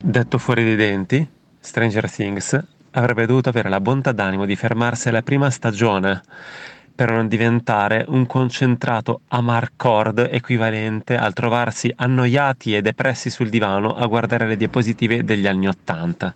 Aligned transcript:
Detto 0.00 0.38
fuori 0.38 0.62
dei 0.62 0.76
denti, 0.76 1.28
Stranger 1.58 2.08
Things 2.08 2.56
avrebbe 2.92 3.26
dovuto 3.26 3.48
avere 3.48 3.68
la 3.68 3.80
bontà 3.80 4.12
d'animo 4.12 4.46
di 4.46 4.54
fermarsi 4.54 5.08
alla 5.08 5.22
prima 5.22 5.50
stagione 5.50 6.22
per 6.94 7.10
non 7.10 7.26
diventare 7.26 8.04
un 8.06 8.24
concentrato 8.24 9.22
amarcord 9.26 10.28
equivalente 10.30 11.16
al 11.16 11.32
trovarsi 11.32 11.92
annoiati 11.96 12.76
e 12.76 12.80
depressi 12.80 13.28
sul 13.28 13.48
divano 13.48 13.96
a 13.96 14.06
guardare 14.06 14.46
le 14.46 14.56
diapositive 14.56 15.24
degli 15.24 15.48
anni 15.48 15.66
Ottanta. 15.66 16.32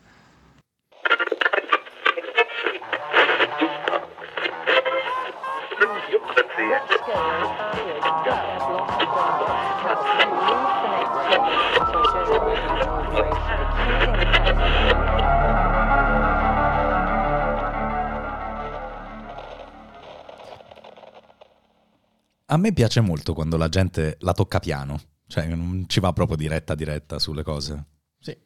A 22.52 22.58
me 22.58 22.74
piace 22.74 23.00
molto 23.00 23.32
quando 23.32 23.56
la 23.56 23.70
gente 23.70 24.18
la 24.20 24.34
tocca 24.34 24.58
piano, 24.58 25.00
cioè 25.26 25.46
non 25.46 25.84
ci 25.86 26.00
va 26.00 26.12
proprio 26.12 26.36
diretta 26.36 26.74
diretta 26.74 27.18
sulle 27.18 27.42
cose. 27.42 27.86
Sì. 28.18 28.36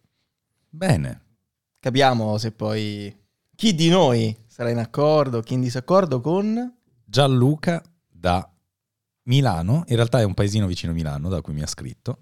Bene. 0.69 1.23
Capiamo 1.81 2.39
se 2.39 2.53
poi 2.53 3.13
chi 3.57 3.75
di 3.75 3.89
noi 3.89 4.37
sarà 4.47 4.71
in 4.71 4.79
accordo, 4.79 5.41
chi 5.41 5.55
in 5.55 5.61
disaccordo 5.61 6.21
con... 6.21 6.73
Gianluca 7.05 7.83
da 8.09 8.49
Milano, 9.25 9.83
in 9.89 9.97
realtà 9.97 10.21
è 10.21 10.25
un 10.25 10.35
paesino 10.35 10.69
vicino 10.69 10.93
a 10.93 10.95
Milano 10.95 11.29
da 11.29 11.41
cui 11.41 11.55
mi 11.55 11.63
ha 11.63 11.67
scritto, 11.67 12.19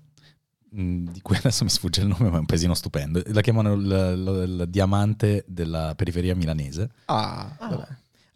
mm, 0.75 1.09
di 1.09 1.21
cui 1.21 1.37
adesso 1.45 1.65
mi 1.65 1.71
sfugge 1.71 2.01
il 2.01 2.07
nome, 2.07 2.31
ma 2.31 2.37
è 2.37 2.41
un 2.41 2.47
paesino 2.47 2.73
stupendo. 2.73 3.21
La 3.27 3.43
chiamano 3.43 3.75
il, 3.75 4.65
diamante 4.71 5.45
della 5.47 5.93
periferia 5.95 6.35
milanese. 6.35 6.89
Ah, 7.05 7.55
vabbè. 7.59 7.73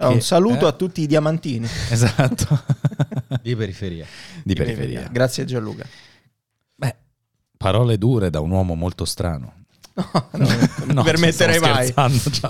Allora, 0.00 0.14
un 0.14 0.20
saluto 0.20 0.66
eh? 0.66 0.68
a 0.68 0.72
tutti 0.72 1.00
i 1.00 1.06
diamantini 1.06 1.66
Esatto. 1.90 2.62
Di 3.42 3.54
periferia. 3.56 4.06
di 4.44 4.54
periferia. 4.54 5.08
Grazie 5.10 5.44
Gianluca. 5.44 5.86
Beh, 6.74 6.96
parole 7.56 7.98
dure 7.98 8.30
da 8.30 8.40
un 8.40 8.50
uomo 8.50 8.74
molto 8.74 9.04
strano. 9.04 9.54
No, 9.94 10.28
no, 10.32 10.46
non 10.84 10.94
No, 10.94 11.02
permetterei 11.02 11.58
mai. 11.58 11.92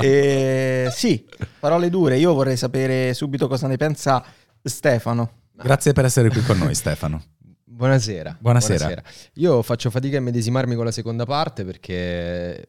Eh, 0.00 0.88
sì, 0.92 1.24
parole 1.58 1.88
dure. 1.88 2.18
Io 2.18 2.34
vorrei 2.34 2.56
sapere 2.56 3.14
subito 3.14 3.48
cosa 3.48 3.66
ne 3.66 3.76
pensa 3.76 4.22
Stefano. 4.62 5.32
Grazie 5.52 5.92
per 5.92 6.04
essere 6.04 6.28
qui 6.28 6.42
con 6.42 6.58
noi, 6.58 6.74
Stefano. 6.74 7.22
Buonasera. 7.64 8.36
Buonasera. 8.40 9.02
Io 9.34 9.62
faccio 9.62 9.90
fatica 9.90 10.18
a 10.18 10.20
medesimarmi 10.20 10.74
con 10.74 10.84
la 10.84 10.90
seconda 10.90 11.24
parte 11.24 11.64
perché 11.64 12.66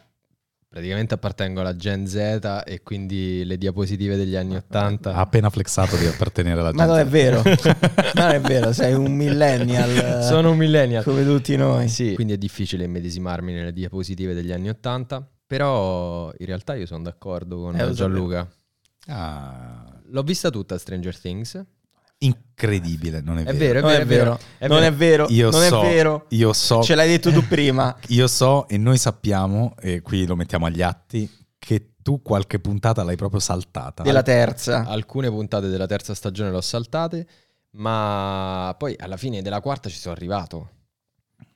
praticamente 0.69 1.15
appartengo 1.15 1.61
alla 1.61 1.75
Gen 1.75 2.05
Z 2.07 2.61
e 2.65 2.81
quindi 2.83 3.43
le 3.43 3.57
diapositive 3.57 4.15
degli 4.15 4.35
anni 4.35 4.53
Ha 4.55 4.59
80. 4.59 5.13
appena 5.15 5.49
flexato 5.49 5.95
di 5.97 6.05
appartenere 6.05 6.59
alla 6.59 6.71
Ma 6.73 6.85
non 6.85 6.99
è 6.99 7.05
vero, 7.07 7.41
non 8.15 8.29
è 8.29 8.39
vero, 8.39 8.71
sei 8.71 8.93
un 8.93 9.11
millennial 9.11 10.23
Sono 10.23 10.51
un 10.51 10.57
millennial. 10.57 11.03
come 11.03 11.23
tutti 11.23 11.55
noi. 11.55 11.87
Sì, 11.89 12.13
quindi 12.13 12.33
è 12.33 12.37
difficile 12.37 12.85
medesimarmi 12.87 13.51
nelle 13.51 13.73
diapositive 13.73 14.33
degli 14.35 14.51
anni 14.51 14.69
80, 14.69 15.27
però 15.47 16.31
in 16.37 16.45
realtà 16.45 16.75
io 16.75 16.85
sono 16.85 17.01
d'accordo 17.03 17.59
con 17.59 17.75
Eh, 17.79 17.91
Gianluca. 17.91 18.47
Ah, 19.07 19.85
L'ho 20.11 20.23
vista 20.23 20.49
tutta 20.51 20.77
Stranger 20.77 21.17
Things. 21.19 21.63
Incredibile, 22.19 23.21
non 23.21 23.39
è, 23.39 23.43
È 23.43 23.53
vero. 23.53 23.81
vero, 23.81 23.87
Non 23.87 23.95
è 24.01 24.05
vero, 24.05 24.39
è 24.57 24.67
non 24.67 24.83
è 24.83 24.93
vero, 24.93 25.25
Io 25.29 25.49
non 25.49 25.61
so, 25.67 25.81
è 25.81 25.89
vero. 25.89 26.25
Io 26.29 26.53
so, 26.53 26.81
Ce 26.83 26.95
l'hai 26.95 27.07
detto 27.07 27.31
tu 27.31 27.45
prima. 27.47 27.95
io 28.09 28.27
so 28.27 28.67
e 28.67 28.77
noi 28.77 28.97
sappiamo, 28.97 29.75
e 29.79 30.01
qui 30.01 30.25
lo 30.25 30.35
mettiamo 30.35 30.65
agli 30.65 30.81
atti, 30.81 31.29
che 31.57 31.91
tu 32.01 32.21
qualche 32.21 32.59
puntata 32.59 33.03
l'hai 33.03 33.15
proprio 33.15 33.39
saltata. 33.39 34.03
Della 34.03 34.23
terza. 34.23 34.85
Alcune 34.85 35.29
puntate 35.29 35.67
della 35.69 35.85
terza 35.85 36.13
stagione 36.13 36.49
le 36.51 36.57
ho 36.57 36.61
saltate, 36.61 37.27
ma 37.71 38.73
poi 38.77 38.95
alla 38.97 39.17
fine 39.17 39.41
della 39.41 39.61
quarta 39.61 39.89
ci 39.89 39.97
sono 39.97 40.13
arrivato. 40.15 40.71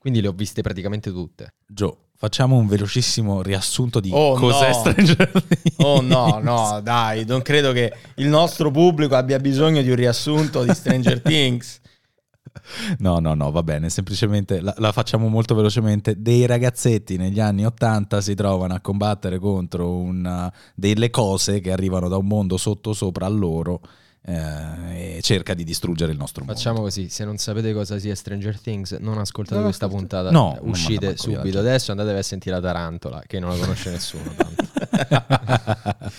Quindi 0.03 0.19
le 0.19 0.27
ho 0.27 0.33
viste 0.33 0.61
praticamente 0.61 1.11
tutte. 1.13 1.53
Gio, 1.65 2.07
facciamo 2.17 2.57
un 2.57 2.67
velocissimo 2.67 3.41
riassunto 3.41 4.01
di 4.01 4.09
Oh, 4.11 4.33
cos'è 4.35 4.67
no. 4.67 4.73
Stranger 4.73 5.31
Things. 5.31 5.75
Oh 5.77 6.01
no, 6.01 6.39
no, 6.43 6.81
dai, 6.83 7.23
non 7.23 7.41
credo 7.41 7.71
che 7.71 7.93
il 8.15 8.27
nostro 8.27 8.69
pubblico 8.69 9.15
abbia 9.15 9.39
bisogno 9.39 9.81
di 9.81 9.89
un 9.89 9.95
riassunto 9.95 10.63
di 10.65 10.73
Stranger 10.73 11.21
Things. 11.23 11.79
No, 12.97 13.19
no, 13.19 13.33
no, 13.33 13.49
va 13.49 13.63
bene, 13.63 13.89
semplicemente 13.89 14.59
la, 14.59 14.73
la 14.77 14.91
facciamo 14.91 15.29
molto 15.29 15.55
velocemente. 15.55 16.21
Dei 16.21 16.45
ragazzetti 16.45 17.15
negli 17.15 17.39
anni 17.39 17.65
80 17.65 18.19
si 18.19 18.35
trovano 18.35 18.73
a 18.73 18.81
combattere 18.81 19.39
contro 19.39 19.89
una- 19.95 20.51
delle 20.75 21.09
cose 21.09 21.61
che 21.61 21.71
arrivano 21.71 22.09
da 22.09 22.17
un 22.17 22.27
mondo 22.27 22.57
sotto 22.57 22.91
sopra 22.91 23.25
a 23.25 23.29
loro 23.29 23.79
eh, 24.25 25.17
e 25.17 25.21
cerca 25.21 25.53
di 25.53 25.63
distruggere 25.63 26.11
il 26.11 26.17
nostro 26.17 26.43
mondo. 26.43 26.57
Facciamo 26.57 26.81
così, 26.81 27.09
se 27.09 27.25
non 27.25 27.37
sapete 27.37 27.73
cosa 27.73 27.99
sia 27.99 28.15
Stranger 28.15 28.59
Things, 28.59 28.91
non 28.99 29.17
ascoltate 29.17 29.55
Non 29.55 29.65
questa 29.65 29.87
puntata. 29.87 30.31
No, 30.31 30.57
uscite 30.61 31.17
subito 31.17 31.59
adesso, 31.59 31.91
andatevi 31.91 32.17
a 32.17 32.23
sentire 32.23 32.55
la 32.55 32.61
tarantola, 32.61 33.23
che 33.25 33.39
non 33.39 33.49
la 33.49 33.57
conosce 33.57 33.91
nessuno. 33.91 34.31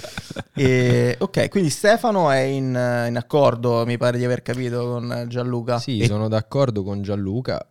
E, 0.57 1.17
ok, 1.19 1.49
quindi 1.49 1.69
Stefano 1.69 2.31
è 2.31 2.39
in, 2.39 2.67
in 2.67 3.17
accordo, 3.17 3.85
mi 3.85 3.97
pare 3.97 4.19
di 4.19 4.25
aver 4.25 4.43
capito, 4.43 4.87
con 4.87 5.27
Gianluca. 5.29 5.81
Sì, 5.81 5.99
E- 5.99 6.07
sono 6.07 6.29
d'accordo 6.29 6.85
con 6.85 7.03
Gianluca. 7.03 7.67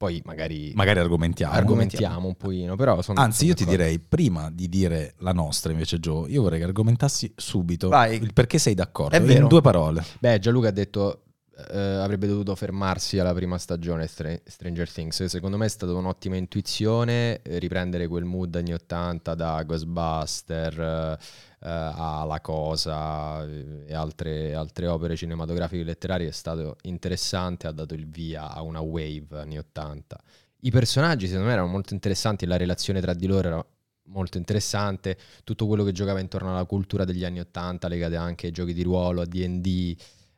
Poi 0.00 0.22
magari 0.24 0.72
Magari 0.74 0.98
argomentiamo. 0.98 1.52
argomentiamo 1.52 2.26
un 2.26 2.34
pochino, 2.34 2.74
però 2.74 3.02
sono 3.02 3.20
Anzi, 3.20 3.40
sono 3.40 3.50
io 3.50 3.54
ti 3.54 3.64
d'accordo. 3.64 3.82
direi, 3.84 3.98
prima 4.00 4.50
di 4.50 4.66
dire 4.70 5.12
la 5.18 5.32
nostra 5.32 5.72
invece, 5.72 6.00
Gio, 6.00 6.26
io 6.26 6.40
vorrei 6.40 6.58
che 6.58 6.64
argomentassi 6.64 7.30
subito 7.36 7.90
Vai. 7.90 8.14
il 8.16 8.32
perché 8.32 8.56
sei 8.56 8.72
d'accordo. 8.72 9.14
È 9.14 9.18
in 9.18 9.26
vero. 9.26 9.46
due 9.46 9.60
parole. 9.60 10.02
Beh, 10.18 10.38
Gianluca 10.38 10.68
ha 10.68 10.70
detto 10.70 11.24
eh, 11.70 11.78
avrebbe 11.78 12.26
dovuto 12.26 12.54
fermarsi 12.54 13.18
alla 13.18 13.34
prima 13.34 13.58
stagione 13.58 14.06
Str- 14.06 14.40
Stranger 14.46 14.90
Things. 14.90 15.22
Secondo 15.26 15.58
me 15.58 15.66
è 15.66 15.68
stata 15.68 15.92
un'ottima 15.92 16.36
intuizione 16.36 17.42
eh, 17.42 17.58
riprendere 17.58 18.06
quel 18.08 18.24
mood 18.24 18.54
anni 18.54 18.72
80 18.72 19.34
da 19.34 19.62
Ghostbuster 19.64 20.80
eh, 20.80 21.18
eh, 21.62 21.68
a 21.68 22.24
La 22.24 22.40
Cosa 22.40 23.44
e 23.46 23.92
altre, 23.94 24.54
altre 24.54 24.86
opere 24.86 25.16
cinematografiche 25.16 25.82
e 25.82 25.84
letterarie. 25.84 26.28
È 26.28 26.32
stato 26.32 26.76
interessante, 26.82 27.66
ha 27.66 27.72
dato 27.72 27.94
il 27.94 28.08
via 28.08 28.52
a 28.52 28.62
una 28.62 28.80
wave 28.80 29.26
anni 29.32 29.58
80. 29.58 30.20
I 30.62 30.70
personaggi 30.70 31.26
secondo 31.26 31.46
me 31.46 31.52
erano 31.54 31.68
molto 31.68 31.94
interessanti, 31.94 32.46
la 32.46 32.56
relazione 32.56 33.00
tra 33.00 33.14
di 33.14 33.26
loro 33.26 33.48
era 33.48 33.66
molto 34.10 34.38
interessante, 34.38 35.16
tutto 35.44 35.66
quello 35.66 35.84
che 35.84 35.92
giocava 35.92 36.20
intorno 36.20 36.50
alla 36.50 36.64
cultura 36.64 37.04
degli 37.04 37.24
anni 37.24 37.40
80, 37.40 37.88
legate 37.88 38.16
anche 38.16 38.46
ai 38.46 38.52
giochi 38.52 38.74
di 38.74 38.82
ruolo, 38.82 39.22
a 39.22 39.26
D&D, 39.26 39.96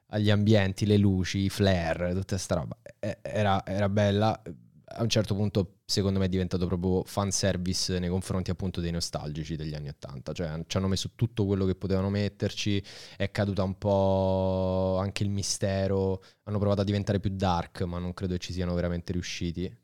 agli 0.09 0.31
ambienti, 0.31 0.87
le 0.87 0.99
luci, 0.99 1.39
i 1.41 1.49
flare, 1.49 2.15
tutta 2.15 2.37
sta 2.37 2.57
roba. 2.57 2.77
Era, 3.23 3.65
era 3.65 3.89
bella. 3.89 4.41
A 4.95 5.03
un 5.03 5.09
certo 5.09 5.35
punto, 5.35 5.79
secondo 5.85 6.19
me, 6.19 6.27
è 6.27 6.29
diventato 6.29 6.67
proprio 6.67 7.03
fanservice 7.05 7.99
nei 7.99 8.09
confronti 8.09 8.51
appunto 8.51 8.81
dei 8.81 8.91
nostalgici 8.91 9.57
degli 9.57 9.75
anni 9.75 9.89
80. 9.89 10.33
Cioè, 10.33 10.61
ci 10.67 10.77
hanno 10.77 10.89
messo 10.89 11.11
tutto 11.15 11.47
quello 11.47 11.65
che 11.65 11.75
potevano 11.75 12.11
metterci, 12.11 12.83
è 13.17 13.31
caduta 13.31 13.63
un 13.63 13.79
po' 13.79 14.99
anche 15.01 15.23
il 15.23 15.31
mistero. 15.31 16.23
Hanno 16.45 16.59
provato 16.59 16.81
a 16.81 16.85
diventare 16.85 17.21
più 17.21 17.31
dark, 17.35 17.83
ma 17.83 17.99
non 17.99 18.13
credo 18.15 18.35
che 18.35 18.39
ci 18.41 18.53
siano 18.53 18.75
veramente 18.75 19.13
riusciti. 19.13 19.75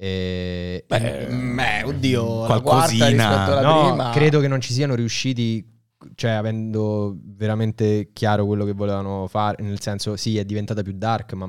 E, 0.00 0.84
Beh, 0.86 1.26
e- 1.26 1.28
mm, 1.28 1.58
oddio, 1.86 2.40
la 2.46 2.60
qualcosina. 2.60 3.06
quarta 3.06 3.08
rispetto 3.08 3.58
alla 3.58 3.60
no, 3.62 3.86
prima. 3.88 4.10
credo 4.10 4.40
che 4.40 4.46
non 4.48 4.60
ci 4.60 4.72
siano 4.72 4.94
riusciti, 4.94 5.76
cioè 6.14 6.30
avendo 6.30 7.16
veramente 7.20 8.10
chiaro 8.12 8.46
quello 8.46 8.64
che 8.64 8.72
volevano 8.72 9.26
fare, 9.26 9.60
nel 9.62 9.80
senso 9.80 10.14
sì 10.16 10.38
è 10.38 10.44
diventata 10.44 10.82
più 10.82 10.92
dark, 10.92 11.32
ma 11.32 11.48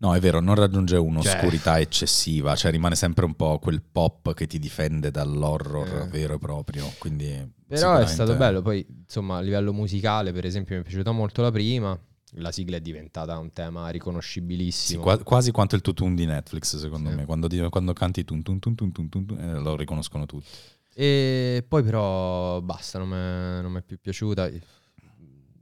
No, 0.00 0.14
è 0.14 0.20
vero, 0.20 0.40
non 0.40 0.54
raggiunge 0.54 0.94
Cioè- 0.94 1.04
un'oscurità 1.04 1.80
eccessiva, 1.80 2.54
cioè 2.54 2.70
rimane 2.70 2.94
sempre 2.94 3.24
un 3.24 3.34
po' 3.34 3.58
quel 3.58 3.82
pop 3.82 4.32
che 4.32 4.46
ti 4.46 4.58
difende 4.60 5.10
dall'horror 5.10 6.02
Eh. 6.04 6.08
vero 6.08 6.34
e 6.34 6.38
proprio. 6.38 6.88
Quindi 6.98 7.26
però 7.26 7.42
è 7.72 7.76
sicuramente- 7.76 8.12
stato 8.12 8.36
bello, 8.36 8.62
poi 8.62 8.86
insomma 9.00 9.38
a 9.38 9.40
livello 9.40 9.72
musicale 9.72 10.32
per 10.32 10.44
esempio 10.46 10.76
mi 10.76 10.82
è 10.82 10.84
piaciuta 10.84 11.10
molto 11.10 11.42
la 11.42 11.50
prima, 11.50 11.98
la 12.34 12.52
sigla 12.52 12.76
è 12.76 12.80
diventata 12.80 13.36
un 13.38 13.52
tema 13.52 13.86
Sì, 13.86 13.92
riconoscibilissimo. 13.92 15.02
qua- 15.02 15.18
quasi 15.18 15.50
quanto 15.50 15.74
il 15.74 15.80
tutun 15.80 16.14
di 16.14 16.26
Netflix, 16.26 16.76
secondo 16.76 17.10
Sì. 17.10 17.16
me. 17.16 17.24
Quando, 17.24 17.48
di- 17.48 17.66
quando 17.68 17.92
canti 17.92 18.24
tun 18.24 18.42
tun 18.42 18.60
tun 18.60 18.76
tun 18.76 18.92
tun 18.92 19.08
tun, 19.08 19.26
tun, 19.26 19.38
eh, 19.38 19.58
lo 19.58 19.74
riconoscono 19.74 20.26
tutti. 20.26 20.46
E 20.94 21.64
poi 21.66 21.82
però 21.82 22.60
basta, 22.60 22.98
non 23.00 23.68
mi 23.72 23.78
è 23.78 23.82
più 23.82 23.98
piaciuta. 24.00 24.48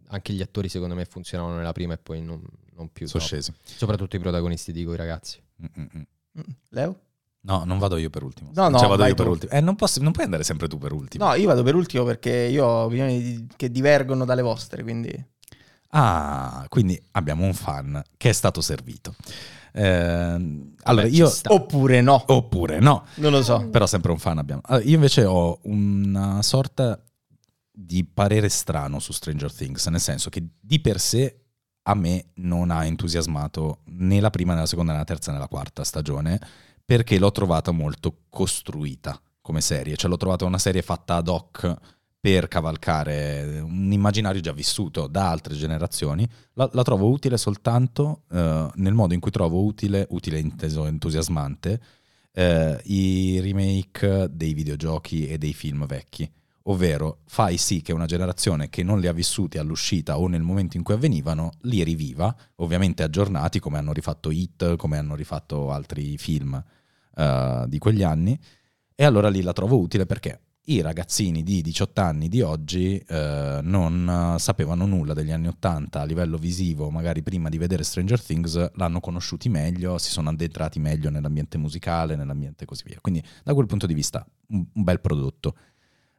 Anche 0.09 0.33
gli 0.33 0.43
attori 0.43 0.69
secondo 0.69 0.95
me 0.95 1.05
funzionavano 1.05 1.57
nella 1.57 1.73
prima 1.73 1.95
e 1.95 1.99
poi 1.99 2.23
non, 2.23 2.41
non 2.77 2.91
più. 2.93 3.07
Sono 3.07 3.23
scesi. 3.23 3.53
Soprattutto 3.63 4.17
i 4.17 4.19
protagonisti 4.21 4.73
di 4.73 4.85
quei 4.85 4.97
ragazzi. 4.97 5.41
Mm, 5.63 5.83
mm, 5.83 5.87
mm. 5.99 6.03
Mm, 6.39 6.53
Leo? 6.71 7.01
No, 7.47 7.63
non 7.65 7.79
vado 7.79 7.97
io 7.97 8.11
per 8.11 8.23
ultimo. 8.25 8.51
No, 8.55 8.69
no, 8.69 8.79
Cioè, 8.79 8.89
vado 8.89 9.01
vai 9.03 9.11
io 9.11 9.15
per 9.15 9.25
tu. 9.27 9.31
ultimo. 9.33 9.53
Eh, 9.53 9.61
non, 9.61 9.77
posso- 9.77 10.03
non 10.03 10.13
puoi 10.13 10.25
andare 10.25 10.43
sempre 10.45 10.67
tu 10.69 10.79
per 10.79 10.93
ultimo. 10.93 11.25
No, 11.27 11.35
io 11.35 11.47
vado 11.47 11.63
per 11.63 11.75
ultimo 11.75 12.05
perché 12.05 12.31
io 12.33 12.65
ho 12.67 12.85
opinioni 12.87 13.23
di- 13.23 13.47
che 13.57 13.71
divergono 13.71 14.25
dalle 14.25 14.43
vostre, 14.43 14.83
quindi... 14.83 15.25
Ah, 15.91 16.67
quindi 16.69 17.01
abbiamo 17.13 17.45
un 17.47 17.55
fan 17.55 18.03
che 18.17 18.31
è 18.31 18.33
stato 18.33 18.61
servito. 18.61 19.15
Eh, 19.73 20.65
allora, 20.83 21.07
Beh, 21.07 21.09
io... 21.11 21.33
Oppure 21.47 22.01
no. 22.01 22.23
Oppure 22.27 22.81
no. 22.81 23.07
Non 23.17 23.31
lo 23.31 23.43
so. 23.43 23.69
Però 23.71 23.87
sempre 23.87 24.11
un 24.11 24.19
fan 24.19 24.39
abbiamo. 24.39 24.61
Allora, 24.65 24.85
io 24.85 24.95
invece 24.97 25.25
ho 25.25 25.61
una 25.63 26.43
sorta 26.43 27.01
di 27.71 28.05
parere 28.05 28.49
strano 28.49 28.99
su 28.99 29.13
Stranger 29.13 29.53
Things, 29.53 29.87
nel 29.87 30.01
senso 30.01 30.29
che 30.31 30.45
di 30.61 30.81
per 30.81 30.99
sé 30.99 31.45
a 31.89 31.95
me 31.95 32.27
non 32.35 32.71
ha 32.71 32.85
entusiasmato 32.85 33.81
né 33.85 34.21
la 34.21 34.31
prima, 34.31 34.55
né 34.55 34.61
la 34.61 34.67
seconda, 34.67 34.93
né 34.93 34.99
la 34.99 35.05
terza, 35.05 35.33
né 35.33 35.39
la 35.39 35.49
quarta 35.49 35.85
stagione, 35.85 36.41
perché 36.85 37.19
l'ho 37.19 37.31
trovata 37.31 37.71
molto 37.71 38.23
costruita 38.29 39.21
come 39.41 39.61
serie, 39.61 39.97
cioè 39.97 40.11
l'ho 40.11 40.17
trovata 40.17 40.45
una 40.45 40.59
serie 40.59 40.83
fatta 40.83 41.17
ad 41.17 41.29
hoc 41.29 41.77
per 42.19 42.49
cavalcare 42.49 43.61
un 43.61 43.93
immaginario 43.93 44.41
già 44.41 44.53
vissuto 44.53 45.07
da 45.07 45.31
altre 45.31 45.55
generazioni. 45.55 46.29
La, 46.55 46.69
la 46.73 46.83
trovo 46.83 47.09
utile 47.09 47.37
soltanto 47.37 48.23
eh, 48.33 48.69
nel 48.75 48.95
modo 48.95 49.15
in 49.15 49.21
cui 49.21 49.31
trovo 49.31 49.65
utile, 49.65 50.07
utile 50.11 50.41
inteso 50.41 50.87
entusiasmante, 50.87 51.81
eh, 52.33 52.81
i 52.87 53.39
remake 53.41 54.29
dei 54.33 54.55
videogiochi 54.55 55.29
e 55.29 55.39
dei 55.39 55.55
film 55.55 55.87
vecchi. 55.87 56.29
Ovvero 56.69 57.21
fai 57.27 57.59
sì 57.59 57.81
che 57.81 57.93
una 57.93 58.07
generazione 58.07 58.69
che 58.69 58.83
non 58.83 58.99
li 58.99 59.07
ha 59.07 59.13
vissuti 59.13 59.59
all'uscita 59.59 60.19
o 60.19 60.27
nel 60.27 60.43
momento 60.43 60.77
in 60.77 60.83
cui 60.83 60.95
avvenivano 60.95 61.53
li 61.63 61.83
riviva, 61.85 62.35
ovviamente 62.57 63.05
aggiornati 63.05 63.61
come 63.61 63.79
hanno 63.79 63.93
rifatto 63.93 64.31
Hit, 64.31 64.77
come 64.77 64.99
hanno 64.99 65.15
rifatto 65.15 65.71
altri 65.71 66.19
film 66.19 66.61
eh, 67.15 67.65
di 67.69 67.79
quegli 67.79 68.03
anni. 68.03 68.39
E 68.95 69.05
allora 69.05 69.29
lì 69.29 69.43
la 69.43 69.53
trovo 69.53 69.79
utile 69.79 70.07
perché 70.07 70.41
i 70.69 70.81
ragazzini 70.81 71.45
di 71.45 71.63
18 71.63 72.01
anni 72.01 72.29
di 72.29 72.41
oggi 72.41 72.99
eh, 72.99 73.61
non 73.63 74.35
sapevano 74.39 74.87
nulla 74.87 75.15
degli 75.15 75.31
anni 75.31 75.47
80 75.47 76.01
a 76.01 76.05
livello 76.05 76.39
visivo, 76.39 76.91
magari 76.91 77.23
prima 77.23 77.49
di 77.49 77.59
vedere 77.59 77.85
Stranger 77.85 78.21
Things 78.21 78.73
l'hanno 78.75 78.99
conosciuti 78.99 79.49
meglio, 79.49 79.99
si 79.99 80.11
sono 80.11 80.31
addentrati 80.31 80.81
meglio 80.81 81.11
nell'ambiente 81.11 81.59
musicale, 81.59 82.17
nell'ambiente 82.17 82.65
così 82.65 82.83
via. 82.87 82.99
Quindi 83.01 83.23
da 83.45 83.55
quel 83.55 83.67
punto 83.67 83.87
di 83.87 83.95
vista 83.95 84.27
un 84.49 84.67
bel 84.73 85.01
prodotto. 85.01 85.55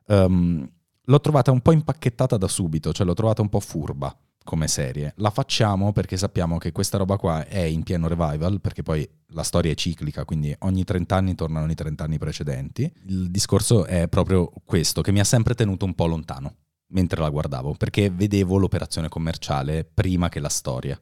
Um, 0.07 0.69
l'ho 1.03 1.19
trovata 1.21 1.51
un 1.51 1.61
po' 1.61 1.71
impacchettata 1.71 2.37
da 2.37 2.47
subito, 2.47 2.91
cioè 2.91 3.05
l'ho 3.05 3.13
trovata 3.13 3.41
un 3.41 3.49
po' 3.49 3.59
furba 3.59 4.15
come 4.43 4.67
serie. 4.67 5.13
La 5.17 5.29
facciamo 5.29 5.91
perché 5.91 6.15
sappiamo 6.15 6.57
che 6.57 6.71
questa 6.71 6.97
roba 6.97 7.17
qua 7.17 7.45
è 7.45 7.59
in 7.59 7.83
pieno 7.83 8.07
revival, 8.07 8.61
perché 8.61 8.81
poi 8.81 9.07
la 9.31 9.43
storia 9.43 9.71
è 9.71 9.75
ciclica, 9.75 10.23
quindi 10.23 10.55
ogni 10.59 10.85
30 10.85 11.15
anni 11.15 11.35
tornano 11.35 11.69
i 11.69 11.75
30 11.75 12.03
anni 12.03 12.17
precedenti. 12.17 12.91
Il 13.07 13.29
discorso 13.29 13.85
è 13.85 14.07
proprio 14.07 14.49
questo, 14.63 15.01
che 15.01 15.11
mi 15.11 15.19
ha 15.19 15.25
sempre 15.25 15.53
tenuto 15.53 15.85
un 15.85 15.93
po' 15.93 16.07
lontano 16.07 16.55
mentre 16.89 17.21
la 17.21 17.29
guardavo, 17.29 17.73
perché 17.73 18.09
vedevo 18.09 18.57
l'operazione 18.57 19.09
commerciale 19.09 19.83
prima 19.83 20.29
che 20.29 20.39
la 20.39 20.49
storia. 20.49 20.97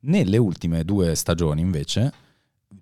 Nelle 0.00 0.36
ultime 0.36 0.84
due 0.84 1.14
stagioni, 1.14 1.60
invece, 1.60 2.12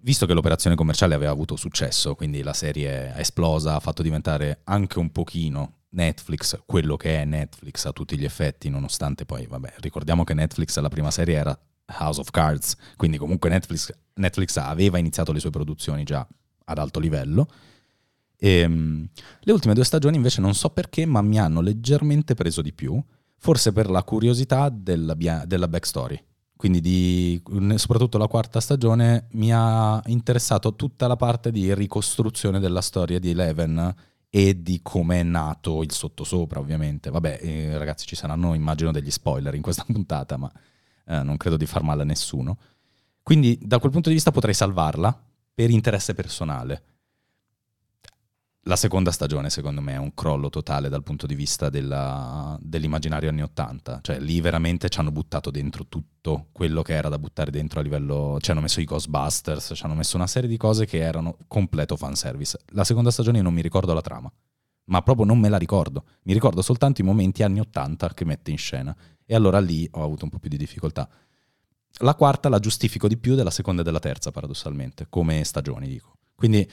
visto 0.00 0.26
che 0.26 0.34
l'operazione 0.34 0.76
commerciale 0.76 1.14
aveva 1.14 1.32
avuto 1.32 1.56
successo, 1.56 2.14
quindi 2.14 2.42
la 2.42 2.52
serie 2.52 3.12
è 3.14 3.20
esplosa, 3.20 3.74
ha 3.74 3.80
fatto 3.80 4.02
diventare 4.02 4.60
anche 4.64 4.98
un 4.98 5.10
pochino 5.10 5.80
Netflix 5.90 6.62
quello 6.66 6.96
che 6.96 7.20
è 7.20 7.24
Netflix 7.24 7.84
a 7.84 7.92
tutti 7.92 8.16
gli 8.18 8.24
effetti, 8.24 8.68
nonostante 8.68 9.24
poi, 9.24 9.46
vabbè, 9.46 9.74
ricordiamo 9.78 10.24
che 10.24 10.34
Netflix 10.34 10.78
la 10.78 10.88
prima 10.88 11.10
serie 11.10 11.36
era 11.36 11.58
House 11.98 12.20
of 12.20 12.30
Cards, 12.30 12.76
quindi 12.96 13.18
comunque 13.18 13.50
Netflix, 13.50 13.92
Netflix 14.14 14.56
aveva 14.56 14.98
iniziato 14.98 15.32
le 15.32 15.40
sue 15.40 15.50
produzioni 15.50 16.04
già 16.04 16.26
ad 16.64 16.78
alto 16.78 17.00
livello. 17.00 17.48
E, 18.36 18.64
um, 18.64 19.06
le 19.40 19.52
ultime 19.52 19.74
due 19.74 19.84
stagioni 19.84 20.16
invece 20.16 20.40
non 20.40 20.54
so 20.54 20.70
perché, 20.70 21.04
ma 21.04 21.20
mi 21.22 21.38
hanno 21.38 21.60
leggermente 21.60 22.34
preso 22.34 22.62
di 22.62 22.72
più, 22.72 23.02
forse 23.36 23.72
per 23.72 23.90
la 23.90 24.02
curiosità 24.04 24.68
della, 24.68 25.14
della 25.46 25.68
backstory. 25.68 26.22
Quindi 26.60 26.82
di, 26.82 27.42
soprattutto 27.76 28.18
la 28.18 28.26
quarta 28.26 28.60
stagione 28.60 29.28
mi 29.30 29.50
ha 29.50 29.98
interessato 30.08 30.76
tutta 30.76 31.06
la 31.06 31.16
parte 31.16 31.50
di 31.50 31.72
ricostruzione 31.72 32.60
della 32.60 32.82
storia 32.82 33.18
di 33.18 33.30
Eleven 33.30 33.94
e 34.28 34.62
di 34.62 34.80
come 34.82 35.20
è 35.20 35.22
nato 35.22 35.82
il 35.82 35.90
sottosopra, 35.90 36.60
ovviamente. 36.60 37.08
Vabbè, 37.08 37.38
eh, 37.40 37.78
ragazzi, 37.78 38.04
ci 38.04 38.14
saranno, 38.14 38.52
immagino, 38.52 38.92
degli 38.92 39.10
spoiler 39.10 39.54
in 39.54 39.62
questa 39.62 39.86
puntata, 39.90 40.36
ma 40.36 40.52
eh, 41.06 41.22
non 41.22 41.38
credo 41.38 41.56
di 41.56 41.64
far 41.64 41.82
male 41.82 42.02
a 42.02 42.04
nessuno. 42.04 42.58
Quindi, 43.22 43.58
da 43.62 43.78
quel 43.78 43.90
punto 43.90 44.10
di 44.10 44.16
vista, 44.16 44.30
potrei 44.30 44.52
salvarla 44.52 45.18
per 45.54 45.70
interesse 45.70 46.12
personale. 46.12 46.82
La 48.64 48.76
seconda 48.76 49.10
stagione, 49.10 49.48
secondo 49.48 49.80
me, 49.80 49.94
è 49.94 49.96
un 49.96 50.12
crollo 50.12 50.50
totale 50.50 50.90
dal 50.90 51.02
punto 51.02 51.26
di 51.26 51.34
vista 51.34 51.70
della, 51.70 52.58
dell'immaginario 52.60 53.30
anni 53.30 53.42
80. 53.42 54.00
Cioè, 54.02 54.20
lì 54.20 54.38
veramente 54.42 54.90
ci 54.90 55.00
hanno 55.00 55.10
buttato 55.10 55.50
dentro 55.50 55.86
tutto 55.86 56.48
quello 56.52 56.82
che 56.82 56.92
era 56.92 57.08
da 57.08 57.18
buttare 57.18 57.50
dentro 57.50 57.80
a 57.80 57.82
livello. 57.82 58.36
Ci 58.38 58.50
hanno 58.50 58.60
messo 58.60 58.82
i 58.82 58.84
Ghostbusters, 58.84 59.72
ci 59.74 59.82
hanno 59.84 59.94
messo 59.94 60.16
una 60.16 60.26
serie 60.26 60.48
di 60.48 60.58
cose 60.58 60.84
che 60.84 60.98
erano 60.98 61.38
completo 61.46 61.96
fanservice. 61.96 62.58
La 62.72 62.84
seconda 62.84 63.10
stagione 63.10 63.38
io 63.38 63.44
non 63.44 63.54
mi 63.54 63.62
ricordo 63.62 63.94
la 63.94 64.02
trama, 64.02 64.30
ma 64.84 65.00
proprio 65.00 65.24
non 65.24 65.38
me 65.38 65.48
la 65.48 65.56
ricordo. 65.56 66.04
Mi 66.24 66.34
ricordo 66.34 66.60
soltanto 66.60 67.00
i 67.00 67.04
momenti 67.04 67.42
anni 67.42 67.60
80 67.60 68.12
che 68.12 68.26
mette 68.26 68.50
in 68.50 68.58
scena. 68.58 68.94
E 69.24 69.34
allora 69.34 69.58
lì 69.58 69.88
ho 69.92 70.04
avuto 70.04 70.24
un 70.24 70.30
po' 70.30 70.38
più 70.38 70.50
di 70.50 70.58
difficoltà. 70.58 71.08
La 72.02 72.14
quarta 72.14 72.50
la 72.50 72.58
giustifico 72.58 73.08
di 73.08 73.16
più 73.16 73.34
della 73.36 73.50
seconda 73.50 73.80
e 73.80 73.84
della 73.84 74.00
terza, 74.00 74.30
paradossalmente, 74.30 75.06
come 75.08 75.42
stagioni, 75.44 75.88
dico. 75.88 76.12
Quindi 76.34 76.66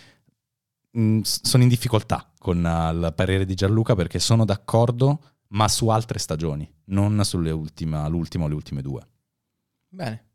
mh, 0.97 1.21
sono 1.21 1.63
in 1.63 1.69
difficoltà 1.69 2.31
con 2.37 2.63
uh, 2.63 2.93
il 2.93 3.13
parere 3.15 3.45
di 3.45 3.53
Gianluca 3.53 3.95
perché 3.95 4.19
sono 4.19 4.45
d'accordo, 4.45 5.21
ma 5.49 5.67
su 5.67 5.87
altre 5.89 6.19
stagioni, 6.19 6.69
non 6.85 7.23
sulle 7.23 7.51
ultime, 7.51 8.09
l'ultima 8.09 8.45
o 8.45 8.47
le 8.47 8.55
ultime 8.55 8.81
due. 8.81 9.07
Bene. 9.87 10.25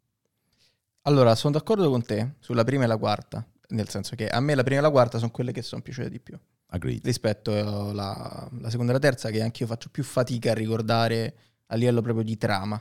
Allora, 1.03 1.35
sono 1.35 1.53
d'accordo 1.53 1.91
con 1.91 2.03
te 2.03 2.37
sulla 2.39 2.65
prima 2.65 2.85
e 2.85 2.87
la 2.87 2.97
quarta, 2.97 3.45
nel 3.71 3.89
senso 3.89 4.15
che 4.15 4.29
a 4.29 4.41
me 4.41 4.55
la 4.55 4.63
prima 4.63 4.81
e 4.81 4.83
la 4.83 4.91
quarta 4.91 5.19
sono 5.19 5.31
quelle 5.31 5.53
che 5.53 5.63
sono 5.63 5.83
piaciute 5.83 6.09
di 6.09 6.21
più. 6.21 6.39
Agreed. 6.67 7.05
Rispetto 7.05 7.53
alla, 7.53 8.49
alla 8.51 8.71
seconda 8.71 8.93
e 8.93 8.95
la 8.95 9.01
terza, 9.01 9.31
che 9.31 9.43
anch'io 9.43 9.67
faccio 9.67 9.91
più 9.91 10.05
fatica 10.05 10.53
a 10.53 10.55
ricordare 10.55 11.37
a 11.67 11.75
livello 11.77 12.01
proprio 12.01 12.25
di 12.25 12.39
trama. 12.39 12.81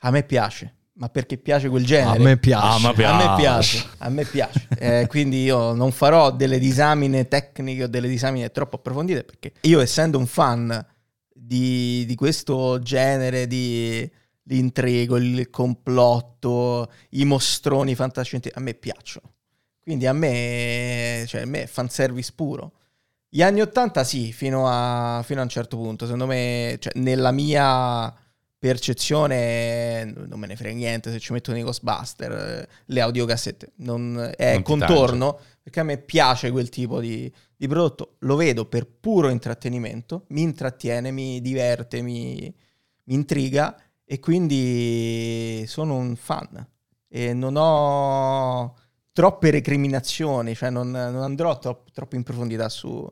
A 0.00 0.10
me 0.10 0.22
piace, 0.22 0.74
ma 0.98 1.08
perché 1.08 1.36
piace 1.38 1.68
quel 1.68 1.84
genere. 1.84 2.18
A 2.18 2.22
me 2.22 2.36
piace. 2.36 2.66
Ah, 2.66 2.78
ma 2.78 2.92
piace. 2.92 3.12
A 3.12 3.28
me 3.28 3.36
piace, 3.36 3.86
a 3.98 4.08
me 4.08 4.24
piace. 4.24 4.68
Eh, 4.78 5.06
quindi 5.08 5.42
io 5.42 5.72
non 5.72 5.92
farò 5.92 6.30
delle 6.30 6.58
disamine 6.58 7.28
tecniche 7.28 7.84
o 7.84 7.86
delle 7.86 8.08
disamine 8.08 8.50
troppo 8.50 8.76
approfondite 8.76 9.24
perché 9.24 9.52
io 9.62 9.80
essendo 9.80 10.18
un 10.18 10.26
fan 10.26 10.86
di, 11.32 12.04
di 12.06 12.14
questo 12.14 12.78
genere 12.80 13.46
di 13.46 14.10
l'intrigo, 14.48 15.16
il 15.16 15.50
complotto, 15.50 16.90
i 17.10 17.24
mostroni 17.24 17.94
fantascientifici, 17.94 18.58
a 18.58 18.62
me 18.62 18.74
piacciono. 18.74 19.32
Quindi 19.82 20.06
a 20.06 20.12
me, 20.12 21.24
cioè, 21.26 21.42
a 21.42 21.46
me 21.46 21.62
è 21.62 21.66
fanservice 21.66 22.32
puro. 22.34 22.72
Gli 23.28 23.42
anni 23.42 23.60
80 23.60 24.04
sì, 24.04 24.32
fino 24.32 24.66
a, 24.68 25.22
fino 25.24 25.40
a 25.40 25.42
un 25.42 25.48
certo 25.48 25.76
punto. 25.76 26.04
Secondo 26.04 26.26
me, 26.26 26.76
cioè, 26.80 26.92
nella 26.96 27.32
mia 27.32 28.12
percezione 28.58 30.04
non 30.04 30.38
me 30.38 30.46
ne 30.46 30.56
frega 30.56 30.74
niente 30.74 31.10
se 31.10 31.18
ci 31.18 31.32
mettono 31.32 31.58
i 31.58 31.62
Ghostbuster, 31.62 32.68
le 32.84 33.00
audiocassette, 33.00 33.72
non, 33.76 34.32
è 34.36 34.54
Non 34.54 34.62
contorno 34.62 35.38
perché 35.62 35.80
a 35.80 35.84
me 35.84 35.98
piace 35.98 36.50
quel 36.50 36.68
tipo 36.68 37.00
di, 37.00 37.30
di 37.56 37.66
prodotto, 37.66 38.16
lo 38.20 38.36
vedo 38.36 38.66
per 38.66 38.86
puro 38.86 39.28
intrattenimento, 39.28 40.26
mi 40.28 40.42
intrattiene, 40.42 41.10
mi 41.10 41.40
diverte, 41.40 42.02
mi, 42.02 42.54
mi 43.04 43.14
intriga 43.14 43.76
e 44.04 44.20
quindi 44.20 45.64
sono 45.66 45.96
un 45.96 46.14
fan. 46.14 46.64
E 47.08 47.32
non 47.32 47.54
ho 47.56 48.76
troppe 49.12 49.50
recriminazioni, 49.50 50.54
cioè 50.54 50.70
non, 50.70 50.90
non 50.90 51.22
andrò 51.22 51.58
troppo, 51.58 51.90
troppo 51.92 52.14
in 52.14 52.22
profondità 52.22 52.68
su, 52.68 53.10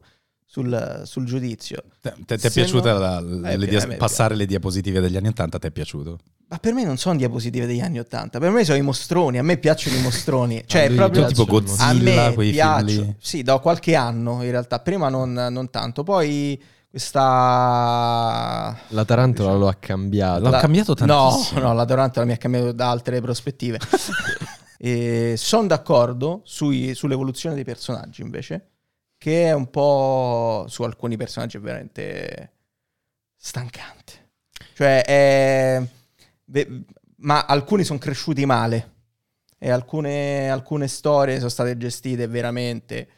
sul, 0.55 1.03
sul 1.05 1.25
giudizio. 1.25 1.83
Ti 2.01 2.35
è 2.35 2.51
piaciuta 2.51 2.93
no- 2.93 2.99
la- 3.41 3.51
Eh, 3.51 3.57
le 3.57 3.67
dia- 3.67 3.89
passare 3.97 4.37
le 4.37 4.47
diapositive 4.47 5.01
degli 5.01 5.17
anni 5.17 5.27
80? 5.27 5.59
Ti 5.59 5.67
è 5.67 5.71
piaciuto? 5.73 6.19
Ma 6.47 6.59
per 6.59 6.75
me 6.75 6.85
non 6.85 6.97
sono 6.97 7.17
diapositive 7.17 7.67
degli 7.67 7.81
anni 7.81 7.99
Ottanta, 7.99 8.39
per 8.39 8.51
me 8.51 8.63
sono 8.65 8.79
i 8.79 8.83
mostroni, 8.83 9.39
a 9.39 9.43
me 9.43 9.57
piacciono 9.57 9.97
i 9.97 10.03
mostroni. 10.03 10.63
Cioè, 10.69 10.85
A 10.85 10.87
lui 10.89 10.97
proprio 10.97 11.27
tipo 11.27 11.45
piacciono. 11.45 11.73
a 11.81 11.93
Godzilla, 11.93 12.29
me 12.37 12.51
piacciono. 12.51 13.15
Sì, 13.19 13.43
da 13.43 13.59
qualche 13.59 13.97
anno 13.97 14.45
in 14.45 14.51
realtà, 14.53 14.79
prima 14.79 15.09
non, 15.09 15.33
non 15.33 15.71
tanto. 15.71 16.05
Poi 16.05 16.63
questa... 16.89 18.77
La 18.89 19.05
tarantola 19.05 19.55
lo 19.55 19.67
ha 19.67 19.75
cambiato. 19.75 20.49
L'ha 20.49 20.61
cambiato 20.61 20.95
tantissimo. 20.95 21.59
No, 21.61 21.67
no, 21.69 21.75
la 21.75 21.85
Tarantola 21.85 22.25
mi 22.27 22.33
ha 22.33 22.37
cambiato 22.37 22.71
da 22.71 22.91
altre 22.91 23.21
prospettive. 23.21 23.79
sono 25.37 25.67
d'accordo 25.67 26.43
sui- 26.45 26.95
sull'evoluzione 26.95 27.57
dei 27.57 27.65
personaggi 27.65 28.23
invece, 28.23 28.74
che 29.25 29.47
è 29.47 29.53
un 29.53 29.71
po' 29.71 30.67
su 30.69 30.83
alcuni 30.83 31.17
personaggi 31.17 31.57
veramente 31.57 32.53
stancante. 33.35 34.13
Cioè, 34.75 35.03
è... 35.03 35.83
ma 37.21 37.47
alcuni 37.47 37.85
sono 37.85 37.99
cresciuti 37.99 38.45
male 38.45 38.93
e 39.59 39.71
alcune, 39.71 40.51
alcune 40.51 40.89
storie 40.89 41.39
sono 41.39 41.49
state 41.49 41.79
gestite 41.79 42.27
veramente 42.27 43.09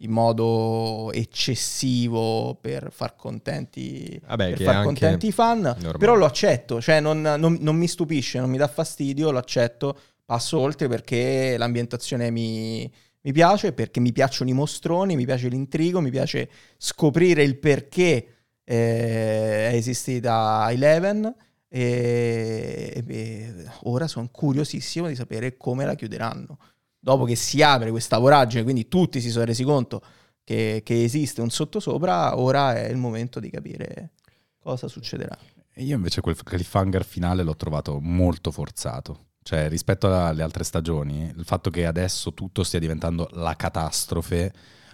in 0.00 0.10
modo 0.10 1.10
eccessivo 1.12 2.58
per 2.60 2.92
far 2.92 3.16
contenti, 3.16 4.20
Vabbè, 4.22 4.50
per 4.50 4.60
far 4.60 4.84
contenti 4.84 5.28
i 5.28 5.32
fan, 5.32 5.60
normale. 5.60 5.96
però 5.96 6.14
lo 6.14 6.26
accetto, 6.26 6.78
cioè 6.82 7.00
non, 7.00 7.22
non- 7.22 7.56
non 7.58 7.76
mi 7.76 7.88
stupisce, 7.88 8.38
non 8.38 8.50
mi 8.50 8.58
dà 8.58 8.68
fastidio, 8.68 9.30
lo 9.30 9.38
accetto, 9.38 9.98
passo 10.26 10.58
oltre 10.58 10.88
perché 10.88 11.56
l'ambientazione 11.56 12.30
mi, 12.30 12.92
mi 13.24 13.32
piace, 13.32 13.72
perché 13.72 14.00
mi 14.00 14.12
piacciono 14.12 14.50
i 14.50 14.52
mostroni, 14.52 15.16
mi 15.16 15.24
piace 15.24 15.48
l'intrigo, 15.48 16.00
mi 16.00 16.10
piace 16.10 16.50
scoprire 16.76 17.42
il 17.42 17.58
perché 17.58 18.26
eh, 18.62 19.70
è 19.70 19.74
esistita 19.74 20.66
Eleven 20.70 21.34
e, 21.68 23.02
e 23.06 23.66
ora 23.84 24.06
sono 24.08 24.28
curiosissimo 24.30 25.08
di 25.08 25.14
sapere 25.14 25.56
come 25.56 25.86
la 25.86 25.94
chiuderanno. 25.94 26.58
Dopo 26.98 27.24
che 27.24 27.34
si 27.34 27.62
apre 27.62 27.90
questa 27.90 28.18
voragine, 28.18 28.62
quindi 28.62 28.88
tutti 28.88 29.20
si 29.20 29.30
sono 29.30 29.46
resi 29.46 29.64
conto 29.64 30.02
che, 30.42 30.82
che 30.84 31.02
esiste 31.02 31.40
un 31.40 31.50
sottosopra, 31.50 32.38
ora 32.38 32.74
è 32.74 32.88
il 32.88 32.96
momento 32.96 33.40
di 33.40 33.48
capire 33.48 34.12
cosa 34.58 34.86
succederà. 34.86 35.36
Io 35.76 35.96
invece 35.96 36.20
quel 36.20 36.36
cliffhanger 36.36 37.04
finale 37.04 37.42
l'ho 37.42 37.56
trovato 37.56 38.00
molto 38.00 38.50
forzato. 38.50 39.32
Cioè, 39.44 39.68
rispetto 39.68 40.06
alle 40.06 40.42
altre 40.42 40.64
stagioni, 40.64 41.30
il 41.36 41.44
fatto 41.44 41.68
che 41.68 41.84
adesso 41.84 42.32
tutto 42.32 42.64
stia 42.64 42.78
diventando 42.78 43.28
la 43.32 43.54
catastrofe, 43.54 44.50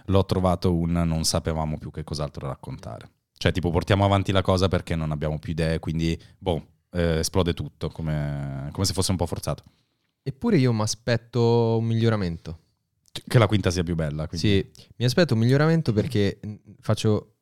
l'ho 0.07 0.25
trovato 0.25 0.75
un 0.75 0.91
non 0.91 1.23
sapevamo 1.23 1.77
più 1.77 1.89
che 1.89 2.03
cos'altro 2.03 2.47
raccontare. 2.47 3.09
Cioè, 3.31 3.53
tipo, 3.53 3.71
portiamo 3.71 4.03
avanti 4.03 4.33
la 4.33 4.41
cosa 4.41 4.67
perché 4.67 4.93
non 4.93 5.11
abbiamo 5.11 5.39
più 5.39 5.53
idee, 5.53 5.79
quindi, 5.79 6.21
boh, 6.37 6.65
eh, 6.91 7.19
esplode 7.19 7.53
tutto, 7.53 7.87
come, 7.91 8.67
come 8.73 8.85
se 8.85 8.91
fosse 8.91 9.11
un 9.11 9.17
po' 9.17 9.25
forzato. 9.25 9.63
Eppure 10.21 10.57
io 10.57 10.73
mi 10.73 10.81
aspetto 10.81 11.77
un 11.77 11.85
miglioramento. 11.85 12.59
Che 13.25 13.39
la 13.39 13.47
quinta 13.47 13.71
sia 13.71 13.83
più 13.83 13.95
bella. 13.95 14.27
Quindi. 14.27 14.47
Sì, 14.47 14.83
mi 14.97 15.05
aspetto 15.05 15.33
un 15.33 15.39
miglioramento 15.39 15.93
perché 15.93 16.41
faccio, 16.81 17.35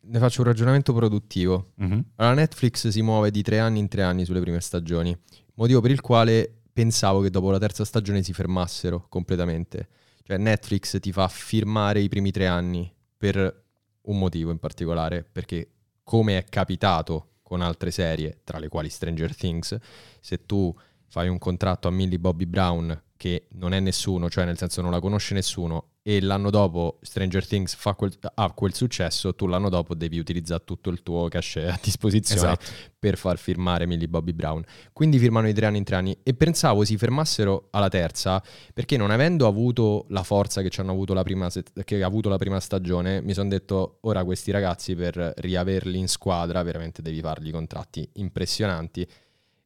ne 0.00 0.18
faccio 0.18 0.42
un 0.42 0.46
ragionamento 0.46 0.92
produttivo. 0.92 1.72
Mhm. 1.76 2.04
Allora, 2.16 2.34
Netflix 2.34 2.88
si 2.88 3.02
muove 3.02 3.30
di 3.30 3.42
tre 3.42 3.58
anni 3.58 3.78
in 3.78 3.88
tre 3.88 4.02
anni 4.02 4.24
sulle 4.24 4.40
prime 4.40 4.60
stagioni, 4.60 5.16
motivo 5.54 5.80
per 5.80 5.90
il 5.90 6.00
quale 6.00 6.62
pensavo 6.72 7.20
che 7.20 7.30
dopo 7.30 7.50
la 7.50 7.58
terza 7.58 7.84
stagione 7.84 8.22
si 8.22 8.32
fermassero 8.32 9.06
completamente. 9.08 9.88
Cioè 10.22 10.38
Netflix 10.38 10.98
ti 11.00 11.12
fa 11.12 11.28
firmare 11.28 12.00
i 12.00 12.08
primi 12.08 12.30
tre 12.30 12.46
anni 12.46 12.90
per 13.16 13.64
un 14.02 14.18
motivo 14.18 14.50
in 14.50 14.58
particolare, 14.58 15.24
perché 15.30 15.70
come 16.02 16.38
è 16.38 16.44
capitato 16.44 17.28
con 17.42 17.60
altre 17.60 17.90
serie, 17.90 18.40
tra 18.44 18.58
le 18.58 18.68
quali 18.68 18.88
Stranger 18.88 19.36
Things, 19.36 19.76
se 20.20 20.46
tu 20.46 20.74
fai 21.12 21.28
un 21.28 21.36
contratto 21.36 21.88
a 21.88 21.90
Millie 21.90 22.18
Bobby 22.18 22.46
Brown 22.46 22.98
che 23.18 23.48
non 23.50 23.74
è 23.74 23.80
nessuno, 23.80 24.30
cioè 24.30 24.46
nel 24.46 24.56
senso 24.56 24.80
non 24.80 24.90
la 24.90 24.98
conosce 24.98 25.34
nessuno, 25.34 25.90
e 26.00 26.22
l'anno 26.22 26.48
dopo 26.48 27.00
Stranger 27.02 27.46
Things 27.46 27.74
fa 27.74 27.92
quel, 27.92 28.16
ha 28.34 28.50
quel 28.52 28.72
successo, 28.72 29.34
tu 29.34 29.46
l'anno 29.46 29.68
dopo 29.68 29.94
devi 29.94 30.18
utilizzare 30.18 30.62
tutto 30.64 30.88
il 30.88 31.02
tuo 31.02 31.28
cachet 31.28 31.68
a 31.68 31.78
disposizione 31.82 32.40
Esatto. 32.40 32.64
per 32.98 33.18
far 33.18 33.36
firmare 33.36 33.84
Millie 33.84 34.08
Bobby 34.08 34.32
Brown. 34.32 34.64
Quindi 34.94 35.18
firmano 35.18 35.48
i 35.48 35.52
tre 35.52 35.66
anni 35.66 35.76
in 35.76 35.84
tre 35.84 35.96
anni 35.96 36.16
e 36.22 36.32
pensavo 36.32 36.82
si 36.82 36.96
fermassero 36.96 37.68
alla 37.72 37.88
terza 37.88 38.42
perché 38.72 38.96
non 38.96 39.10
avendo 39.10 39.46
avuto 39.46 40.06
la 40.08 40.22
forza 40.22 40.62
che, 40.62 40.70
ci 40.70 40.80
hanno 40.80 40.92
avuto 40.92 41.12
la 41.12 41.22
prima 41.22 41.50
che 41.84 42.02
ha 42.02 42.06
avuto 42.06 42.30
la 42.30 42.38
prima 42.38 42.58
stagione, 42.58 43.20
mi 43.20 43.34
sono 43.34 43.50
detto 43.50 43.98
ora 44.00 44.24
questi 44.24 44.50
ragazzi 44.50 44.94
per 44.96 45.34
riaverli 45.36 45.98
in 45.98 46.08
squadra 46.08 46.62
veramente 46.62 47.02
devi 47.02 47.20
fargli 47.20 47.50
contratti 47.50 48.08
impressionanti 48.14 49.06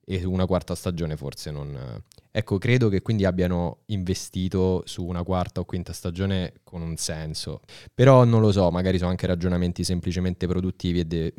e 0.08 0.24
una 0.24 0.46
quarta 0.46 0.74
stagione 0.76 1.16
forse 1.16 1.50
non... 1.50 2.02
Ecco, 2.30 2.58
credo 2.58 2.88
che 2.88 3.02
quindi 3.02 3.24
abbiano 3.24 3.78
investito 3.86 4.82
su 4.84 5.04
una 5.04 5.22
quarta 5.24 5.60
o 5.60 5.64
quinta 5.64 5.92
stagione 5.92 6.60
con 6.62 6.82
un 6.82 6.96
senso. 6.96 7.60
Però 7.92 8.24
non 8.24 8.40
lo 8.40 8.52
so, 8.52 8.70
magari 8.70 8.98
sono 8.98 9.10
anche 9.10 9.26
ragionamenti 9.26 9.82
semplicemente 9.82 10.46
produttivi 10.46 11.00
e 11.00 11.04
de- 11.06 11.34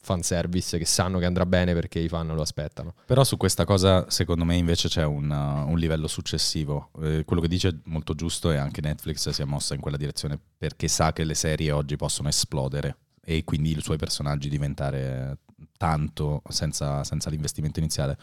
fanservice 0.00 0.76
che 0.78 0.84
sanno 0.84 1.18
che 1.18 1.24
andrà 1.24 1.46
bene 1.46 1.72
perché 1.72 1.98
i 1.98 2.08
fan 2.08 2.26
lo 2.26 2.42
aspettano. 2.42 2.94
Però 3.06 3.22
su 3.22 3.36
questa 3.36 3.64
cosa, 3.64 4.08
secondo 4.10 4.44
me, 4.44 4.56
invece 4.56 4.88
c'è 4.88 5.04
un, 5.04 5.30
uh, 5.30 5.70
un 5.70 5.78
livello 5.78 6.08
successivo. 6.08 6.90
Eh, 7.00 7.24
quello 7.24 7.40
che 7.40 7.48
dice 7.48 7.68
è 7.68 7.74
molto 7.84 8.14
giusto 8.14 8.50
e 8.50 8.56
anche 8.56 8.80
Netflix 8.80 9.28
si 9.28 9.42
è 9.42 9.44
mossa 9.44 9.74
in 9.74 9.80
quella 9.80 9.96
direzione 9.96 10.38
perché 10.56 10.88
sa 10.88 11.12
che 11.12 11.24
le 11.24 11.34
serie 11.34 11.70
oggi 11.70 11.96
possono 11.96 12.28
esplodere 12.28 12.96
e 13.24 13.44
quindi 13.44 13.76
i 13.76 13.80
suoi 13.80 13.96
personaggi 13.96 14.48
diventare 14.48 15.38
tanto 15.76 16.42
senza, 16.48 17.04
senza 17.04 17.30
l'investimento 17.30 17.78
iniziale. 17.78 18.18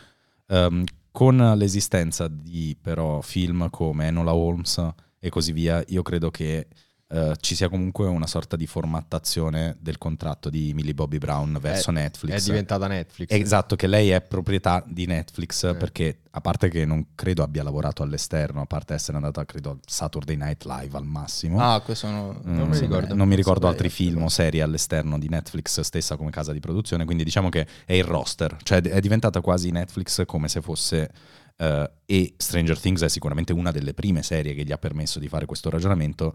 Ehm, 0.48 0.84
con 1.12 1.38
l'esistenza 1.58 2.28
di 2.28 2.78
però 2.80 3.22
film 3.22 3.70
come 3.70 4.08
Enola 4.08 4.34
Holmes 4.34 4.94
e 5.20 5.30
così 5.30 5.52
via, 5.52 5.84
io 5.88 6.02
credo 6.02 6.32
che 6.32 6.68
eh, 7.14 7.34
ci 7.42 7.56
sia 7.56 7.68
comunque 7.68 8.08
una 8.08 8.26
sorta 8.28 8.56
di 8.56 8.66
formattazione 8.66 9.76
del 9.80 9.98
contratto 9.98 10.50
di 10.50 10.74
Millie 10.74 10.94
Bobby 10.94 11.18
Brown 11.18 11.58
verso 11.60 11.92
Netflix. 11.92 12.34
È 12.36 12.42
diventata 12.44 12.88
Netflix. 12.88 13.30
Esatto, 13.32 13.76
che 13.76 13.88
lei 13.88 14.10
è 14.12 14.22
proprietà 14.22 14.82
di 14.88 15.06
Netflix 15.06 15.64
Eh. 15.66 15.76
perché 15.76 16.20
a 16.32 16.40
parte 16.40 16.70
che 16.70 16.86
non 16.86 17.08
credo 17.14 17.44
abbia 17.44 17.64
lavorato 17.64 18.02
all'esterno, 18.04 18.62
a 18.62 18.66
parte 18.66 18.94
essere 18.94 19.18
andata 19.18 19.44
credo 19.44 19.72
a 19.72 19.78
Saturday 19.86 20.38
Night 20.38 20.64
Live 20.66 20.96
al 20.96 21.06
massimo. 21.06 21.60
Ah, 21.60 21.82
questo 21.82 22.08
no, 22.10 22.40
Mm, 22.46 22.56
non 22.58 22.70
mi 22.70 22.80
ricordo. 22.80 23.14
non 23.14 23.28
mi 23.28 23.36
ricordo 23.36 23.62
Non 23.62 23.72
altri 23.72 23.90
film 23.90 24.24
o 24.24 24.30
serie 24.30 24.62
all'esterno 24.62 25.20
di 25.20 25.28
Netflix 25.28 25.82
stessa 25.82 26.16
come 26.16 26.32
casa 26.32 26.54
di 26.54 26.60
produzione, 26.62 27.04
quindi 27.04 27.24
diciamo 27.26 27.50
che 27.50 27.68
è 27.86 27.94
il 27.94 28.06
roster, 28.06 28.56
cioè 28.64 28.82
è 28.82 29.00
diventata 29.02 29.42
quasi 29.42 29.70
Netflix 29.72 30.24
come 30.26 30.48
se 30.48 30.62
fosse 30.62 31.12
eh, 31.58 31.92
e 32.06 32.34
Stranger 32.38 32.80
Things 32.80 33.02
è 33.04 33.10
sicuramente 33.10 33.52
una 33.52 33.72
delle 33.72 33.94
prime 33.94 34.24
serie 34.24 34.54
che 34.56 34.64
gli 34.64 34.72
ha 34.72 34.78
permesso 34.78 35.20
di 35.20 35.28
fare 35.28 35.46
questo 35.46 35.70
ragionamento. 35.70 36.34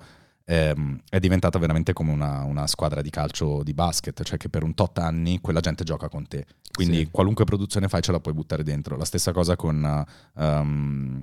Ehm, 0.48 1.00
è 1.10 1.18
diventata 1.18 1.58
veramente 1.58 1.92
come 1.92 2.12
una, 2.12 2.44
una 2.44 2.66
squadra 2.66 3.02
di 3.02 3.10
calcio 3.10 3.62
di 3.62 3.74
basket, 3.74 4.22
cioè 4.22 4.38
che 4.38 4.48
per 4.48 4.62
un 4.62 4.74
tot 4.74 4.96
anni 4.98 5.40
quella 5.40 5.60
gente 5.60 5.84
gioca 5.84 6.08
con 6.08 6.26
te. 6.26 6.46
Quindi 6.72 6.98
Sì. 6.98 7.08
qualunque 7.10 7.44
produzione 7.44 7.88
fai 7.88 8.00
ce 8.00 8.12
la 8.12 8.20
puoi 8.20 8.32
buttare 8.34 8.62
dentro. 8.62 8.96
La 8.96 9.04
stessa 9.04 9.32
cosa 9.32 9.56
con 9.56 10.06
um, 10.34 11.22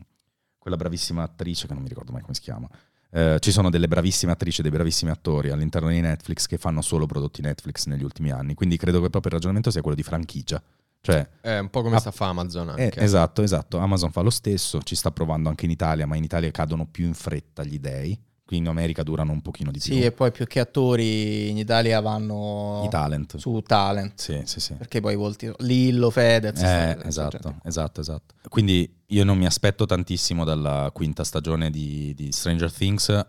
quella 0.58 0.78
bravissima 0.78 1.24
attrice 1.24 1.68
che 1.68 1.74
non 1.74 1.82
mi 1.84 1.90
ricordo 1.90 2.12
mai 2.12 2.22
come 2.22 2.34
si 2.36 2.42
chiama. 2.42 2.68
Eh, 3.16 3.38
ci 3.40 3.52
sono 3.52 3.70
delle 3.70 3.88
bravissime 3.88 4.32
attrici 4.32 4.60
e 4.60 4.64
dei 4.64 4.72
bravissimi 4.72 5.12
attori 5.12 5.50
all'interno 5.52 5.90
di 5.90 6.02
Netflix 6.02 6.48
che 6.48 6.58
fanno 6.58 6.82
solo 6.82 7.06
prodotti 7.06 7.42
Netflix 7.42 7.86
negli 7.86 8.04
ultimi 8.04 8.32
anni. 8.32 8.56
Quindi 8.56 8.76
credo 8.78 8.98
che 9.02 9.10
proprio 9.10 9.28
il 9.32 9.34
ragionamento 9.38 9.70
sia 9.72 9.82
quello 9.82 9.96
di 9.96 10.04
franchigia. 10.04 10.62
Cioè, 11.00 11.28
È 11.42 11.58
un 11.60 11.70
po' 11.70 11.82
come 11.84 11.98
Ah, 11.98 12.00
sta 12.00 12.12
fa 12.12 12.30
Amazon 12.30 12.70
eh, 12.78 12.84
anche. 12.86 13.00
esatto, 13.02 13.44
esatto. 13.44 13.78
Amazon 13.78 14.10
fa 14.12 14.22
lo 14.22 14.30
stesso, 14.32 14.82
ci 14.82 14.96
sta 14.96 15.12
provando 15.12 15.50
anche 15.50 15.66
in 15.66 15.72
Italia, 15.72 16.08
ma 16.08 16.16
in 16.16 16.24
Italia 16.24 16.50
cadono 16.50 16.86
più 16.88 17.06
in 17.06 17.14
fretta 17.14 17.64
gli 17.64 17.78
dei. 17.78 18.18
Qui 18.46 18.58
in 18.58 18.68
America 18.68 19.04
durano 19.04 19.32
un 19.32 19.42
pochino 19.42 19.72
di 19.72 19.80
più. 19.80 19.94
Sì, 19.94 20.02
e 20.02 20.12
poi 20.12 20.32
più 20.32 20.46
che 20.46 20.60
attori 20.60 21.50
in 21.50 21.58
Italia 21.58 22.02
vanno 22.02 22.82
I 22.86 22.90
talent. 22.90 23.38
su 23.38 23.62
talent. 23.66 24.20
Sì, 24.20 24.42
sì, 24.44 24.60
sì. 24.60 24.74
Perché 24.74 25.00
poi 25.00 25.16
volti 25.16 25.50
Lillo, 25.60 26.10
Fedez. 26.10 26.60
Eh, 26.62 26.96
sta- 26.98 27.04
esatto, 27.08 27.38
gente. 27.42 27.68
esatto, 27.68 28.02
esatto. 28.02 28.36
Quindi 28.50 29.02
io 29.08 29.24
non 29.24 29.38
mi 29.38 29.46
aspetto 29.46 29.86
tantissimo 29.86 30.44
dalla 30.44 30.90
quinta 30.94 31.24
stagione 31.24 31.70
di, 31.70 32.14
di 32.16 32.32
Stranger 32.34 32.72
Things. 32.72 33.26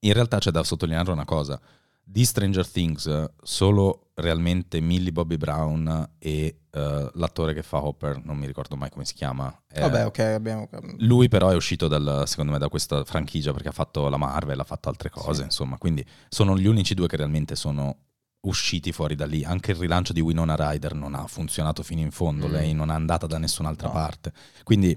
In 0.00 0.12
realtà 0.14 0.38
c'è 0.38 0.50
da 0.50 0.64
sottolineare 0.64 1.10
una 1.10 1.26
cosa. 1.26 1.60
Di 2.02 2.24
Stranger 2.24 2.66
Things 2.66 3.24
solo 3.42 4.07
realmente 4.20 4.80
Millie 4.80 5.12
Bobby 5.12 5.36
Brown 5.36 6.10
e 6.18 6.60
eh, 6.70 7.10
l'attore 7.14 7.54
che 7.54 7.62
fa 7.62 7.84
Hopper, 7.84 8.20
non 8.24 8.36
mi 8.36 8.46
ricordo 8.46 8.76
mai 8.76 8.90
come 8.90 9.04
si 9.04 9.14
chiama. 9.14 9.52
eh, 9.72 9.80
Vabbè, 9.80 10.06
ok, 10.06 10.18
abbiamo... 10.18 10.68
Lui 10.98 11.28
però 11.28 11.50
è 11.50 11.54
uscito 11.54 11.88
dal, 11.88 12.24
secondo 12.26 12.52
me 12.52 12.58
da 12.58 12.68
questa 12.68 13.04
franchigia 13.04 13.52
perché 13.52 13.68
ha 13.68 13.72
fatto 13.72 14.08
la 14.08 14.16
Marvel, 14.16 14.58
ha 14.58 14.64
fatto 14.64 14.88
altre 14.88 15.10
cose, 15.10 15.38
Sì. 15.40 15.42
insomma, 15.44 15.78
quindi 15.78 16.04
sono 16.28 16.58
gli 16.58 16.66
unici 16.66 16.94
due 16.94 17.06
che 17.06 17.16
realmente 17.16 17.54
sono 17.56 17.96
usciti 18.40 18.92
fuori 18.92 19.14
da 19.14 19.26
lì. 19.26 19.44
Anche 19.44 19.72
il 19.72 19.76
rilancio 19.78 20.12
di 20.12 20.20
Winona 20.20 20.54
Ryder 20.56 20.94
non 20.94 21.14
ha 21.14 21.26
funzionato 21.26 21.82
fino 21.82 22.00
in 22.00 22.10
fondo, 22.10 22.48
Mm. 22.48 22.52
lei 22.52 22.72
non 22.72 22.90
è 22.90 22.94
andata 22.94 23.26
da 23.26 23.38
nessun'altra 23.38 23.88
No. 23.88 23.94
parte. 23.94 24.32
Quindi 24.62 24.96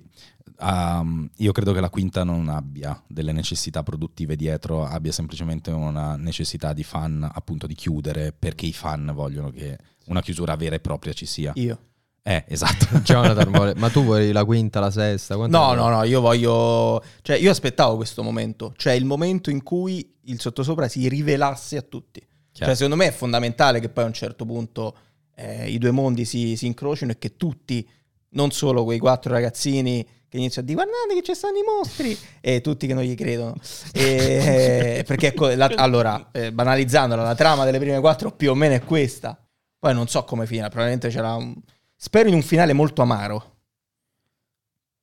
um, 0.62 1.30
io 1.38 1.52
credo 1.52 1.74
che 1.74 1.80
la 1.80 1.90
quinta 1.90 2.24
non 2.24 2.50
abbia 2.50 3.02
delle 3.08 3.32
necessità 3.32 3.84
produttive 3.84 4.36
dietro, 4.36 4.86
abbia 4.86 5.12
semplicemente 5.12 5.72
una 5.72 6.16
necessità 6.16 6.74
di 6.74 6.84
fan 6.84 7.30
appunto 7.32 7.68
di 7.68 7.76
chiudere 7.76 8.32
perché 8.32 8.66
i 8.66 8.74
fan 8.74 9.12
vogliono 9.14 9.50
che 9.50 9.78
una 10.06 10.22
chiusura 10.22 10.56
vera 10.56 10.76
e 10.76 10.80
propria 10.80 11.14
ci 11.14 11.26
sia. 11.26 11.52
Io. 11.56 11.80
Eh, 12.24 12.46
esatto. 12.48 12.98
Jonathan 13.02 13.50
vuole- 13.52 13.76
ma 13.76 13.90
tu 13.90 14.04
vuoi 14.04 14.32
la 14.32 14.46
quinta, 14.46 14.80
la 14.80 14.92
sesta? 14.92 15.36
Quante 15.36 15.56
No, 15.56 15.74
no, 15.74 15.90
no, 15.90 16.04
io 16.04 16.22
voglio... 16.22 17.04
Cioè, 17.22 17.38
io 17.38 17.52
aspettavo 17.52 17.96
questo 17.96 18.24
momento. 18.24 18.74
Cioè, 18.76 18.94
il 18.94 19.06
momento 19.06 19.50
in 19.50 19.64
cui 19.64 20.18
il 20.26 20.40
sottosopra 20.40 20.88
si 20.88 21.08
rivelasse 21.10 21.78
a 21.78 21.82
tutti. 21.82 22.20
Chiaro. 22.20 22.72
Cioè, 22.72 22.76
secondo 22.76 22.96
me 22.96 23.08
è 23.08 23.12
fondamentale 23.12 23.80
che 23.80 23.90
poi 23.90 24.04
a 24.04 24.08
un 24.08 24.14
certo 24.14 24.46
punto 24.46 24.96
eh, 25.36 25.70
i 25.70 25.78
due 25.78 25.92
mondi 25.92 26.26
si, 26.26 26.56
si 26.56 26.68
incrocino 26.68 27.12
e 27.12 27.18
che 27.18 27.36
tutti, 27.38 27.88
non 28.30 28.52
solo 28.52 28.84
quei 28.84 29.00
quattro 29.00 29.34
ragazzini 29.34 30.06
che 30.32 30.38
iniziano 30.38 30.66
a 30.66 30.72
dire 30.72 30.82
guardate 30.86 31.14
che 31.20 31.26
ci 31.26 31.36
stanno 31.38 31.58
i 31.58 31.62
mostri 31.62 32.18
e 32.40 32.62
tutti 32.62 32.88
che 32.88 32.94
non 32.94 33.04
gli 33.04 33.16
credono. 33.16 33.56
E- 33.92 35.04
perché 35.06 35.28
ecco, 35.28 35.50
la- 35.50 35.70
allora, 35.76 36.30
eh, 36.32 36.54
banalizzandola, 36.54 37.22
la 37.22 37.36
trama 37.36 37.66
delle 37.66 37.80
prime 37.80 38.00
quattro 38.00 38.32
più 38.32 38.52
o 38.52 38.56
meno 38.56 38.74
è 38.74 38.82
questa. 38.82 39.38
Poi 39.78 39.94
non 39.94 40.08
so 40.08 40.24
come 40.24 40.46
finirà, 40.46 40.68
probabilmente 40.70 41.10
c'era 41.10 41.36
un... 41.36 41.54
Spero 41.98 42.30
in 42.30 42.36
un 42.36 42.44
finale 42.44 42.72
molto 42.72 43.02
amaro. 43.02 43.58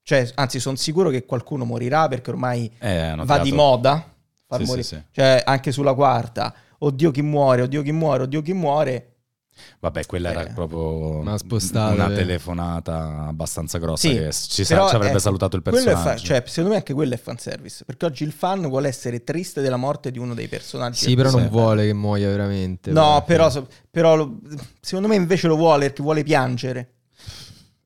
Cioè, 0.03 0.31
anzi, 0.37 0.61
sono 0.61 0.77
sicuro 0.77 1.11
che 1.11 1.27
qualcuno 1.27 1.67
morirà 1.67 2.09
perché 2.09 2.31
ormai 2.31 2.73
Eh, 2.79 3.15
va 3.19 3.39
di 3.41 3.53
moda 3.53 4.11
far 4.47 4.61
Sì, 4.61 4.65
morire. 4.67 4.83
sì, 4.83 4.95
sì. 4.95 5.03
Cioè, 5.11 5.43
anche 5.45 5.73
sulla 5.73 5.93
quarta, 5.93 6.55
oddio 6.79 7.11
chi 7.11 7.21
muore, 7.21 7.61
oddio 7.63 7.83
chi 7.83 7.93
muore, 7.93 8.23
oddio 8.23 8.41
chi 8.41 8.55
muore. 8.55 9.17
Vabbè, 9.81 10.07
quella 10.07 10.31
era 10.31 10.47
Eh. 10.47 10.53
proprio 10.53 11.37
spostate. 11.39 11.95
una 11.95 12.09
telefonata 12.11 13.27
abbastanza 13.29 13.79
grossa 13.79 14.09
Sì, 14.09 14.15
che 14.15 14.33
ci, 14.33 14.65
sa- 14.65 14.89
ci 14.89 14.95
avrebbe 14.95 15.17
è- 15.17 15.21
salutato 15.21 15.57
il 15.57 15.63
è 15.63 15.65
fa- 15.71 15.71
personaggio. 15.71 16.25
cioè, 16.25 16.43
secondo 16.47 16.71
me 16.71 16.77
anche 16.77 16.93
quello 16.95 17.15
è 17.15 17.19
fanservice. 17.19 17.85
Perché 17.85 18.07
oggi 18.07 18.25
il 18.25 18.33
fan 18.33 18.69
vuole 18.69 18.89
essere 18.89 19.23
triste 19.25 19.61
della 19.61 19.77
morte 19.77 20.11
di 20.11 20.19
uno 20.19 20.35
dei 20.35 20.49
personaggi. 20.49 21.05
Sì, 21.05 21.15
però 21.15 21.31
non 21.31 21.43
Sì. 21.43 21.49
vuole 21.49 21.87
che 21.87 21.93
muoia 21.95 22.29
veramente. 22.29 22.91
No, 22.91 23.23
però, 23.27 23.51
so- 23.51 23.67
però 23.91 24.17
lo- 24.17 24.39
secondo 24.81 25.09
me 25.09 25.15
invece 25.17 25.47
lo 25.49 25.57
vuole 25.57 25.87
perché 25.87 26.03
vuole 26.03 26.23
piangere. 26.23 26.93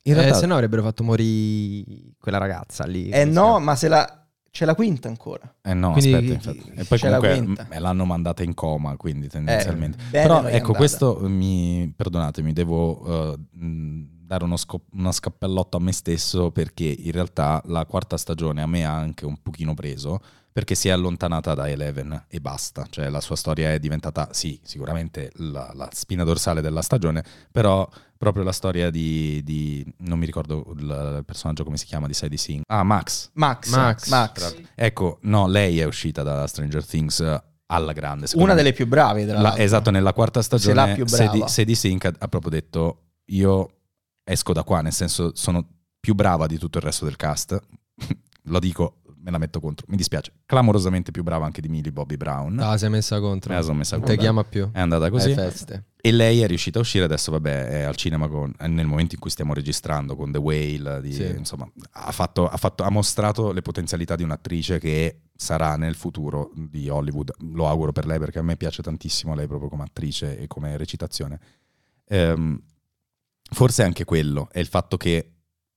In 0.04 0.14
Eh, 0.14 0.16
realtà- 0.16 0.38
se 0.38 0.46
no 0.46 0.54
avrebbero 0.54 0.82
fatto 0.82 1.04
morire 1.04 1.84
quella 2.18 2.38
ragazza 2.38 2.84
lì. 2.86 3.08
Eh 3.10 3.24
no, 3.24 3.58
ma 3.60 3.76
se 3.76 3.88
la... 3.88 4.21
c'è 4.52 4.66
la 4.66 4.74
quinta 4.74 5.08
ancora. 5.08 5.52
Eh 5.62 5.72
no, 5.72 5.92
Quindi- 5.92 6.12
aspetta, 6.12 6.32
infatti. 6.50 6.72
E 6.78 6.84
poi 6.84 6.98
c'è 6.98 7.08
la 7.08 7.18
comunque 7.18 7.64
m- 7.70 7.78
l'hanno 7.80 8.04
mandata 8.04 8.42
in 8.42 8.52
coma, 8.52 8.96
quindi 8.96 9.26
tendenzialmente. 9.26 9.96
Eh, 10.08 10.10
Però 10.10 10.44
ecco, 10.46 10.74
questo 10.74 11.18
mi 11.22 11.90
perdonatemi, 11.96 12.52
devo 12.52 13.38
mh, 13.50 14.00
dare 14.26 14.44
uno, 14.44 14.56
scop- 14.58 14.92
uno 14.92 15.10
scappellotto 15.10 15.78
a 15.78 15.80
me 15.80 15.92
stesso 15.92 16.50
perché 16.50 16.84
in 16.84 17.12
realtà 17.12 17.62
la 17.66 17.86
quarta 17.86 18.16
stagione 18.18 18.60
a 18.62 18.66
me 18.66 18.84
ha 18.84 18.94
anche 18.94 19.24
un 19.24 19.36
pochino 19.42 19.72
preso 19.74 20.20
perché 20.52 20.74
si 20.74 20.88
è 20.88 20.90
allontanata 20.90 21.54
da 21.54 21.68
Eleven 21.68 22.26
e 22.28 22.40
basta, 22.40 22.86
cioè 22.90 23.08
la 23.08 23.20
sua 23.20 23.36
storia 23.36 23.72
è 23.72 23.78
diventata, 23.78 24.28
sì, 24.32 24.60
sicuramente 24.62 25.30
la, 25.36 25.70
la 25.74 25.88
spina 25.92 26.24
dorsale 26.24 26.60
della 26.60 26.82
stagione, 26.82 27.24
però 27.50 27.88
proprio 28.18 28.44
la 28.44 28.52
storia 28.52 28.90
di, 28.90 29.40
di- 29.42 29.84
non 29.98 30.18
mi 30.18 30.26
ricordo 30.26 30.72
il, 30.76 30.82
il 31.18 31.22
personaggio 31.24 31.64
come 31.64 31.76
si 31.78 31.86
chiama 31.86 32.06
di 32.06 32.14
Sadie 32.14 32.36
Singh, 32.38 32.62
ah 32.66 32.82
Max, 32.82 33.30
Max. 33.34 33.70
Max. 33.74 34.08
Max. 34.08 34.56
Ecco, 34.74 35.18
no, 35.22 35.46
lei 35.48 35.80
è 35.80 35.84
uscita 35.84 36.22
da 36.22 36.46
Stranger 36.46 36.84
Things 36.86 37.40
alla 37.66 37.92
grande. 37.92 38.26
Una 38.34 38.48
me. 38.48 38.54
delle 38.54 38.72
più 38.74 38.86
brave, 38.86 39.24
tra 39.24 39.36
La- 39.36 39.40
l'altro. 39.42 39.62
esatto, 39.62 39.90
nella 39.90 40.12
quarta 40.12 40.38
la 40.40 40.44
stagione 40.44 40.94
più 40.94 41.06
Sadie, 41.06 41.26
brava. 41.30 41.48
Sadie 41.48 41.74
Sink 41.74 42.04
ha, 42.04 42.12
ha 42.18 42.28
proprio 42.28 42.50
detto 42.50 42.98
io 43.26 43.70
esco 44.22 44.52
da 44.52 44.62
qua, 44.62 44.82
nel 44.82 44.92
senso 44.92 45.32
sono 45.34 45.66
più 45.98 46.14
brava 46.14 46.46
di 46.46 46.58
tutto 46.58 46.76
il 46.78 46.84
resto 46.84 47.06
del 47.06 47.16
cast. 47.16 47.58
Lo 48.46 48.58
dico, 48.58 48.98
me 49.22 49.30
la 49.30 49.38
metto 49.38 49.60
contro. 49.60 49.86
Mi 49.88 49.96
dispiace. 49.96 50.32
Clamorosamente 50.46 51.10
più 51.12 51.22
brava 51.22 51.44
anche 51.44 51.60
di 51.60 51.68
Millie 51.68 51.92
Bobby 51.92 52.16
Brown. 52.16 52.58
Ah, 52.58 52.76
si 52.76 52.84
è 52.84 52.88
messa 52.88 53.20
contro. 53.20 53.50
Me 53.50 53.56
la 53.58 53.62
sono 53.64 53.78
messa 53.78 53.96
non 53.96 54.04
te 54.04 54.16
contro. 54.16 54.22
chiama 54.24 54.44
più. 54.44 54.68
È 54.72 54.80
andata 54.80 55.08
così. 55.10 55.34
E 56.04 56.10
lei 56.10 56.40
è 56.40 56.46
riuscita 56.48 56.78
a 56.78 56.82
uscire, 56.82 57.04
adesso 57.04 57.30
vabbè 57.30 57.66
è 57.68 57.82
al 57.82 57.94
cinema 57.94 58.26
con- 58.26 58.52
è 58.58 58.66
nel 58.66 58.86
momento 58.86 59.14
in 59.14 59.20
cui 59.20 59.30
stiamo 59.30 59.54
registrando 59.54 60.16
con 60.16 60.32
The 60.32 60.38
Whale, 60.38 61.00
di- 61.00 61.12
Sì. 61.12 61.26
insomma 61.36 61.70
ha, 61.92 62.10
fatto- 62.10 62.48
ha 62.48 62.56
fatto- 62.56 62.82
ha 62.82 62.90
mostrato 62.90 63.52
le 63.52 63.62
potenzialità 63.62 64.16
di 64.16 64.24
un'attrice 64.24 64.80
che 64.80 65.20
sarà 65.36 65.76
nel 65.76 65.94
futuro 65.94 66.50
di 66.56 66.88
Hollywood, 66.88 67.32
lo 67.52 67.68
auguro 67.68 67.92
per 67.92 68.06
lei 68.06 68.18
perché 68.18 68.40
a 68.40 68.42
me 68.42 68.56
piace 68.56 68.82
tantissimo 68.82 69.34
lei 69.36 69.46
proprio 69.46 69.68
come 69.68 69.84
attrice 69.84 70.36
e 70.38 70.48
come 70.48 70.76
recitazione. 70.76 71.38
Ehm, 72.08 72.60
forse 73.52 73.82
anche 73.84 74.04
quello 74.04 74.48
è 74.50 74.58
il 74.58 74.66
fatto 74.66 74.96
che 74.96 75.31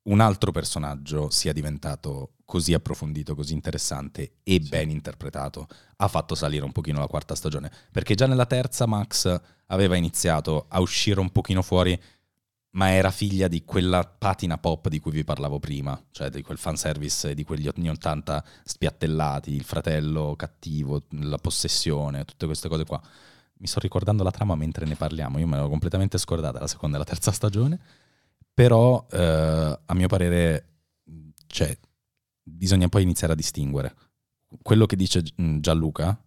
un 0.05 0.19
altro 0.19 0.51
personaggio 0.51 1.29
sia 1.29 1.53
diventato 1.53 2.31
così 2.45 2.74
approfondito, 2.74 3.35
così 3.35 3.53
interessante 3.53 4.35
e 4.43 4.59
ben 4.59 4.89
interpretato, 4.89 5.67
ha 5.97 6.07
fatto 6.07 6.35
salire 6.35 6.63
un 6.63 6.71
pochino 6.71 7.00
la 7.00 7.07
quarta 7.07 7.35
stagione. 7.35 7.71
Perché 7.91 8.15
già 8.15 8.27
nella 8.27 8.45
terza 8.45 8.85
Max 8.85 9.41
aveva 9.67 9.95
iniziato 9.95 10.65
a 10.69 10.79
uscire 10.79 11.19
un 11.19 11.31
pochino 11.31 11.62
fuori, 11.62 12.00
ma 12.71 12.91
era 12.91 13.09
figlia 13.09 13.47
di 13.47 13.63
quella 13.63 14.03
patina 14.03 14.57
pop 14.57 14.89
di 14.89 15.00
cui 15.00 15.12
vi 15.12 15.24
parlavo 15.24 15.59
prima, 15.59 16.00
cioè 16.12 16.29
di 16.29 16.41
quel 16.41 16.57
fanservice 16.57 17.33
di 17.33 17.43
quegli 17.43 17.69
anni 17.74 17.89
80 17.89 18.43
spiattellati, 18.63 19.53
il 19.53 19.63
fratello 19.63 20.35
cattivo, 20.35 21.03
la 21.12 21.38
possessione, 21.38 22.25
tutte 22.25 22.45
queste 22.45 22.67
cose 22.67 22.85
qua. 22.85 23.01
Mi 23.57 23.67
sto 23.67 23.79
ricordando 23.79 24.24
la 24.24 24.31
trama 24.31 24.55
mentre 24.55 24.85
ne 24.85 24.95
parliamo, 24.95 25.39
io 25.39 25.47
me 25.47 25.57
l'ho 25.57 25.69
completamente 25.69 26.17
scordata 26.17 26.59
la 26.59 26.67
seconda 26.67 26.97
e 26.97 27.00
la 27.00 27.05
terza 27.05 27.31
stagione, 27.31 27.79
però 28.55 29.05
eh, 29.12 29.79
a 29.85 29.93
mio 29.93 30.07
parere 30.07 30.69
cioè, 31.45 31.77
bisogna 32.41 32.88
poi 32.88 33.03
iniziare 33.03 33.33
a 33.33 33.35
distinguere. 33.35 33.93
Quello 34.62 34.85
che 34.85 34.95
dice 34.95 35.24
mm, 35.41 35.59
Gianluca 35.59 36.17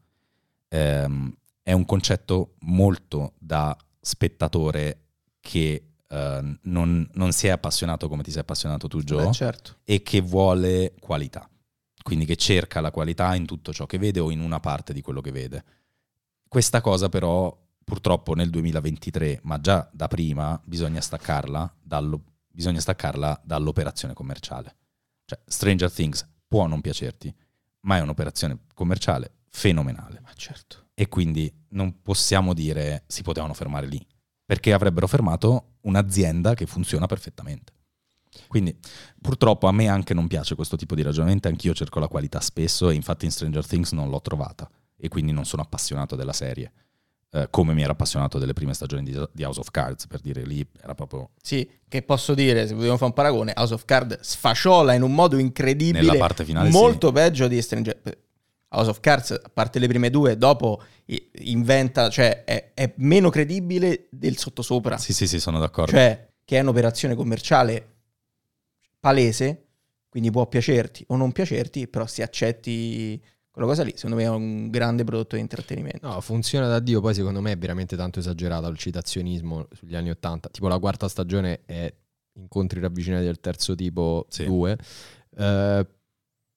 ehm, 0.69 1.35
è 1.63 1.73
un 1.73 1.85
concetto 1.87 2.55
molto 2.61 3.33
da 3.39 3.77
spettatore 4.01 5.07
che 5.41 5.95
eh, 6.07 6.59
non, 6.63 7.11
non 7.13 7.33
si 7.33 7.47
è 7.47 7.51
appassionato 7.51 8.09
come 8.09 8.23
ti 8.23 8.31
sei 8.31 8.43
appassionato 8.43 8.89
tu, 8.89 9.03
Joe, 9.03 9.27
Beh, 9.27 9.33
certo. 9.33 9.77
e 9.85 10.03
che 10.03 10.21
vuole 10.21 10.95
qualità. 11.01 11.49
Quindi 12.03 12.27
che 12.27 12.37
cerca 12.37 12.81
la 12.81 12.91
qualità 12.91 13.35
in 13.35 13.47
tutto 13.47 13.73
ciò 13.73 13.87
che 13.87 13.99
vede 13.99 14.21
o 14.21 14.31
in 14.31 14.41
una 14.41 14.61
parte 14.61 14.93
di 14.93 15.01
quello 15.01 15.23
che 15.23 15.33
vede. 15.33 15.65
Questa 16.47 16.83
cosa 16.83 17.09
però 17.09 17.55
purtroppo 17.89 18.35
nel 18.35 18.51
2023, 18.51 19.41
ma 19.45 19.59
già 19.59 19.89
da 19.91 20.09
prima, 20.09 20.61
bisogna 20.63 21.01
staccarla, 21.01 21.75
dallo- 21.81 22.23
bisogna 22.47 22.81
staccarla 22.81 23.41
dall'operazione 23.43 24.13
commerciale. 24.13 24.77
Cioè, 25.25 25.41
Stranger 25.47 25.91
Things 25.91 26.29
può 26.47 26.67
non 26.67 26.83
piacerti, 26.83 27.35
ma 27.81 27.97
è 27.97 28.01
un'operazione 28.01 28.59
commerciale 28.75 29.37
fenomenale. 29.49 30.21
Ma 30.23 30.31
certo. 30.35 30.89
E 30.93 31.09
quindi 31.09 31.51
non 31.71 32.03
possiamo 32.03 32.53
dire 32.53 33.05
si 33.07 33.23
potevano 33.23 33.55
fermare 33.55 33.87
lì, 33.87 34.07
perché 34.45 34.75
avrebbero 34.75 35.07
fermato 35.07 35.77
un'azienda 35.83 36.53
che 36.53 36.67
funziona 36.67 37.07
perfettamente. 37.07 37.73
Quindi 38.49 38.79
purtroppo 39.19 39.67
a 39.67 39.73
me 39.73 39.89
anche 39.89 40.13
non 40.13 40.27
piace 40.27 40.55
questo 40.55 40.77
tipo 40.77 40.95
di 40.95 41.01
ragionamento, 41.01 41.49
anch'io 41.49 41.73
cerco 41.73 42.01
la 42.01 42.09
qualità 42.09 42.41
spesso 42.41 42.91
e 42.91 42.95
infatti 42.95 43.25
in 43.25 43.31
Stranger 43.31 43.67
Things 43.67 43.93
non 43.93 44.11
l'ho 44.11 44.21
trovata 44.21 44.69
e 44.95 45.09
quindi 45.09 45.33
non 45.33 45.47
sono 45.47 45.63
appassionato 45.63 46.17
della 46.17 46.35
serie, 46.35 46.71
eh, 47.31 47.49
come 47.51 47.75
mi 47.75 47.83
ero 47.83 47.93
appassionato 47.93 48.39
delle 48.39 48.53
prime 48.53 48.75
stagioni 48.75 49.03
di, 49.03 49.29
di 49.33 49.45
House 49.45 49.61
of 49.61 49.71
Cards, 49.71 50.07
per 50.07 50.21
dire 50.21 50.45
lì 50.45 50.67
era 50.81 50.95
proprio 50.95 51.31
Sì, 51.43 51.69
che 51.87 52.03
posso 52.03 52.35
dire, 52.35 52.67
se 52.67 52.75
vogliamo 52.75 52.97
fare 52.97 53.11
un 53.11 53.13
paragone, 53.13 53.53
House 53.57 53.75
of 53.75 53.85
Cards 53.85 54.19
sfasciola 54.21 54.95
in 54.95 55.03
un 55.03 55.15
modo 55.15 55.39
incredibile, 55.39 56.05
nella 56.05 56.17
parte 56.17 56.45
finale. 56.45 56.71
molto 56.71 57.13
peggio 57.13 57.47
di 57.49 57.61
Stranger 57.61 58.01
House 58.71 58.91
of 58.91 59.01
Cards, 59.01 59.31
a 59.31 59.51
parte 59.53 59.79
le 59.79 59.89
prime 59.89 60.11
due, 60.11 60.37
dopo 60.37 60.83
inventa, 61.43 62.11
cioè 62.11 62.45
è, 62.45 62.73
è 62.75 62.93
meno 62.97 63.31
credibile 63.31 64.09
del 64.11 64.37
sottosopra. 64.37 64.99
Sì, 64.99 65.13
sì, 65.13 65.27
sì, 65.27 65.41
sono 65.41 65.59
d'accordo. 65.59 65.93
Cioè, 65.93 66.29
che 66.45 66.57
è 66.57 66.61
un'operazione 66.61 67.15
commerciale 67.15 67.97
palese, 69.01 69.67
quindi 70.09 70.31
può 70.31 70.47
piacerti 70.47 71.05
o 71.09 71.17
non 71.17 71.33
piacerti, 71.33 71.89
però 71.89 72.07
se 72.07 72.23
accetti 72.23 73.23
quella 73.59 73.67
cosa 73.71 73.83
lì, 73.83 73.93
secondo 73.97 74.17
me 74.17 74.23
è 74.23 74.29
un 74.29 74.71
grande 74.71 75.05
prodotto 75.05 75.35
di 75.35 75.41
intrattenimento. 75.43 76.07
No, 76.07 76.21
funziona 76.21 76.69
da 76.69 76.79
Dio, 76.79 77.01
poi 77.01 77.15
secondo 77.15 77.41
me 77.41 77.53
è 77.53 77.59
veramente 77.59 77.97
tanto 77.97 78.19
esagerato 78.21 78.69
il 78.69 78.77
citazionismo 78.79 79.67
sugli 79.73 79.95
anni 79.97 80.11
Ottanta. 80.11 80.49
Tipo 80.49 80.69
la 80.69 80.79
quarta 80.79 81.09
stagione 81.09 81.63
è 81.67 81.93
incontri 82.35 82.81
ravvicinati 82.81 83.25
del 83.25 83.41
terzo 83.41 83.75
tipo 83.75 84.27
Sì. 84.29 84.45
2. 84.45 84.79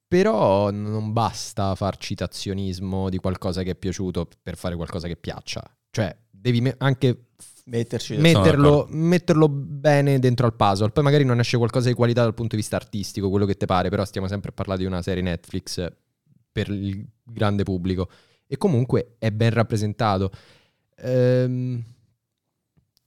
però 0.08 0.72
non 0.72 1.14
basta 1.14 1.74
far 1.76 1.98
citazionismo 1.98 3.10
di 3.10 3.18
qualcosa 3.18 3.64
che 3.64 3.72
è 3.72 3.76
piaciuto 3.76 4.28
per 4.42 4.58
fare 4.58 4.76
qualcosa 4.76 5.08
che 5.08 5.16
piaccia. 5.16 5.64
Cioè, 5.90 6.16
devi 6.30 6.62
me- 6.62 6.76
anche 6.80 7.28
Metterci 7.66 8.18
metterlo, 8.18 8.88
metterlo 8.90 9.48
bene 9.48 10.20
dentro 10.20 10.46
al 10.48 10.56
puzzle. 10.56 10.90
Poi 10.90 11.04
magari 11.04 11.24
non 11.24 11.40
esce 11.40 11.58
qualcosa 11.58 11.88
di 11.88 11.94
qualità 11.94 12.24
dal 12.24 12.34
punto 12.34 12.56
di 12.56 12.62
vista 12.62 12.76
artistico, 12.76 13.30
quello 13.30 13.46
che 13.46 13.56
ti 13.56 13.66
pare, 13.66 13.90
però 13.90 14.04
stiamo 14.04 14.28
sempre 14.28 14.50
a 14.50 14.54
parlare 14.54 14.80
di 14.80 14.86
una 14.86 15.02
serie 15.02 15.22
Netflix 15.24 15.88
per 16.52 16.70
il 16.70 17.06
grande 17.24 17.64
pubblico. 17.64 18.10
E 18.48 18.58
comunque 18.58 19.16
è 19.18 19.32
ben 19.32 19.52
rappresentato. 19.52 20.32
Ehm, 20.98 21.84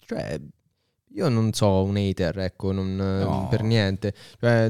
cioè, 0.06 0.40
io 1.16 1.28
non 1.28 1.52
so 1.52 1.82
un 1.84 1.96
hater, 1.96 2.38
ecco, 2.40 2.72
non, 2.72 2.96
No. 2.96 3.46
per 3.48 3.62
niente. 3.62 4.14
Cioè, 4.40 4.68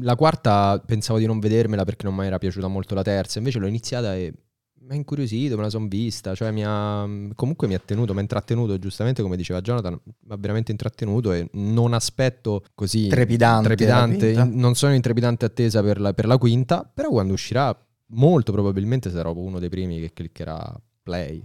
la 0.00 0.16
quarta 0.16 0.82
pensavo 0.84 1.18
di 1.18 1.26
non 1.26 1.38
vedermela 1.38 1.84
perché 1.84 2.04
non 2.06 2.14
mi 2.14 2.26
era 2.26 2.38
piaciuta 2.38 2.66
molto 2.68 2.94
la 2.94 3.02
terza, 3.02 3.38
invece 3.38 3.58
l'ho 3.58 3.66
iniziata 3.66 4.14
e 4.16 4.32
mi 4.78 4.92
ha 4.92 4.94
incuriosito, 4.94 5.56
me 5.56 5.62
la 5.62 5.70
sono 5.70 5.88
vista, 5.88 6.34
cioè 6.36 6.52
mi 6.52 6.62
ha, 6.64 7.04
comunque 7.34 7.66
mi 7.66 7.74
ha 7.74 7.80
tenuto, 7.84 8.12
mi 8.12 8.20
ha 8.20 8.22
intrattenuto, 8.22 8.78
giustamente 8.78 9.20
come 9.20 9.36
diceva 9.36 9.60
Jonathan, 9.60 9.92
mi 10.04 10.32
ha 10.32 10.36
veramente 10.38 10.70
intrattenuto 10.70 11.32
e 11.32 11.48
non 11.54 11.92
aspetto 11.92 12.62
così 12.74 13.08
Trepidante 13.08 13.66
trepidante, 13.66 14.30
in- 14.30 14.52
non 14.54 14.76
sono 14.76 14.94
in 14.94 15.00
trepidante 15.00 15.44
attesa 15.44 15.82
per 15.82 16.00
la, 16.00 16.14
per 16.14 16.26
la 16.26 16.38
quinta, 16.38 16.88
però 16.92 17.08
quando 17.08 17.32
uscirà 17.32 17.76
molto 18.08 18.52
probabilmente 18.52 19.10
sarò 19.10 19.32
uno 19.34 19.58
dei 19.58 19.68
primi 19.68 20.00
che 20.00 20.12
cliccherà 20.12 20.74
play 21.02 21.42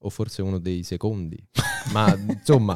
o 0.00 0.10
forse 0.10 0.42
uno 0.42 0.58
dei 0.58 0.82
secondi, 0.82 1.36
ma 1.92 2.14
insomma 2.16 2.74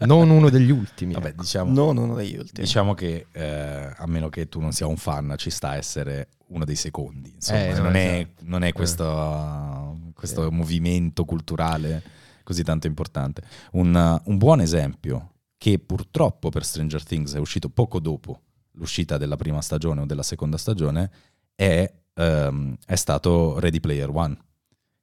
non 0.00 0.30
uno 0.30 0.48
degli 0.50 0.70
ultimi. 0.70 1.12
Vabbè, 1.12 1.28
ecco. 1.28 1.42
diciamo, 1.42 1.72
non 1.72 1.96
uno 1.96 2.14
degli 2.14 2.36
ultimi. 2.36 2.64
diciamo 2.64 2.94
che 2.94 3.26
eh, 3.30 3.92
a 3.96 4.06
meno 4.06 4.28
che 4.28 4.48
tu 4.48 4.60
non 4.60 4.72
sia 4.72 4.86
un 4.86 4.96
fan, 4.96 5.34
ci 5.36 5.50
sta 5.50 5.70
a 5.70 5.76
essere 5.76 6.28
uno 6.48 6.64
dei 6.64 6.76
secondi. 6.76 7.32
Insomma, 7.34 7.64
Eh, 7.66 7.72
no, 7.74 7.82
non, 7.82 7.94
è, 7.96 8.14
esatto. 8.20 8.42
non 8.44 8.62
è 8.62 8.72
questo, 8.72 9.98
questo 10.14 10.46
Eh. 10.46 10.50
movimento 10.50 11.24
culturale 11.24 12.02
così 12.42 12.62
tanto 12.62 12.86
importante. 12.86 13.42
Un, 13.72 14.20
un 14.24 14.38
buon 14.38 14.60
esempio 14.60 15.32
che 15.58 15.78
purtroppo 15.78 16.48
per 16.48 16.64
Stranger 16.64 17.02
Things 17.04 17.34
è 17.34 17.38
uscito 17.38 17.68
poco 17.68 17.98
dopo 18.00 18.40
l'uscita 18.72 19.16
della 19.18 19.36
prima 19.36 19.60
stagione 19.60 20.02
o 20.02 20.06
della 20.06 20.22
seconda 20.22 20.56
stagione 20.56 21.10
è 21.56 21.92
ehm, 22.16 22.76
è 22.84 22.96
stato 22.96 23.58
Ready 23.58 23.80
Player 23.80 24.10
One, 24.10 24.36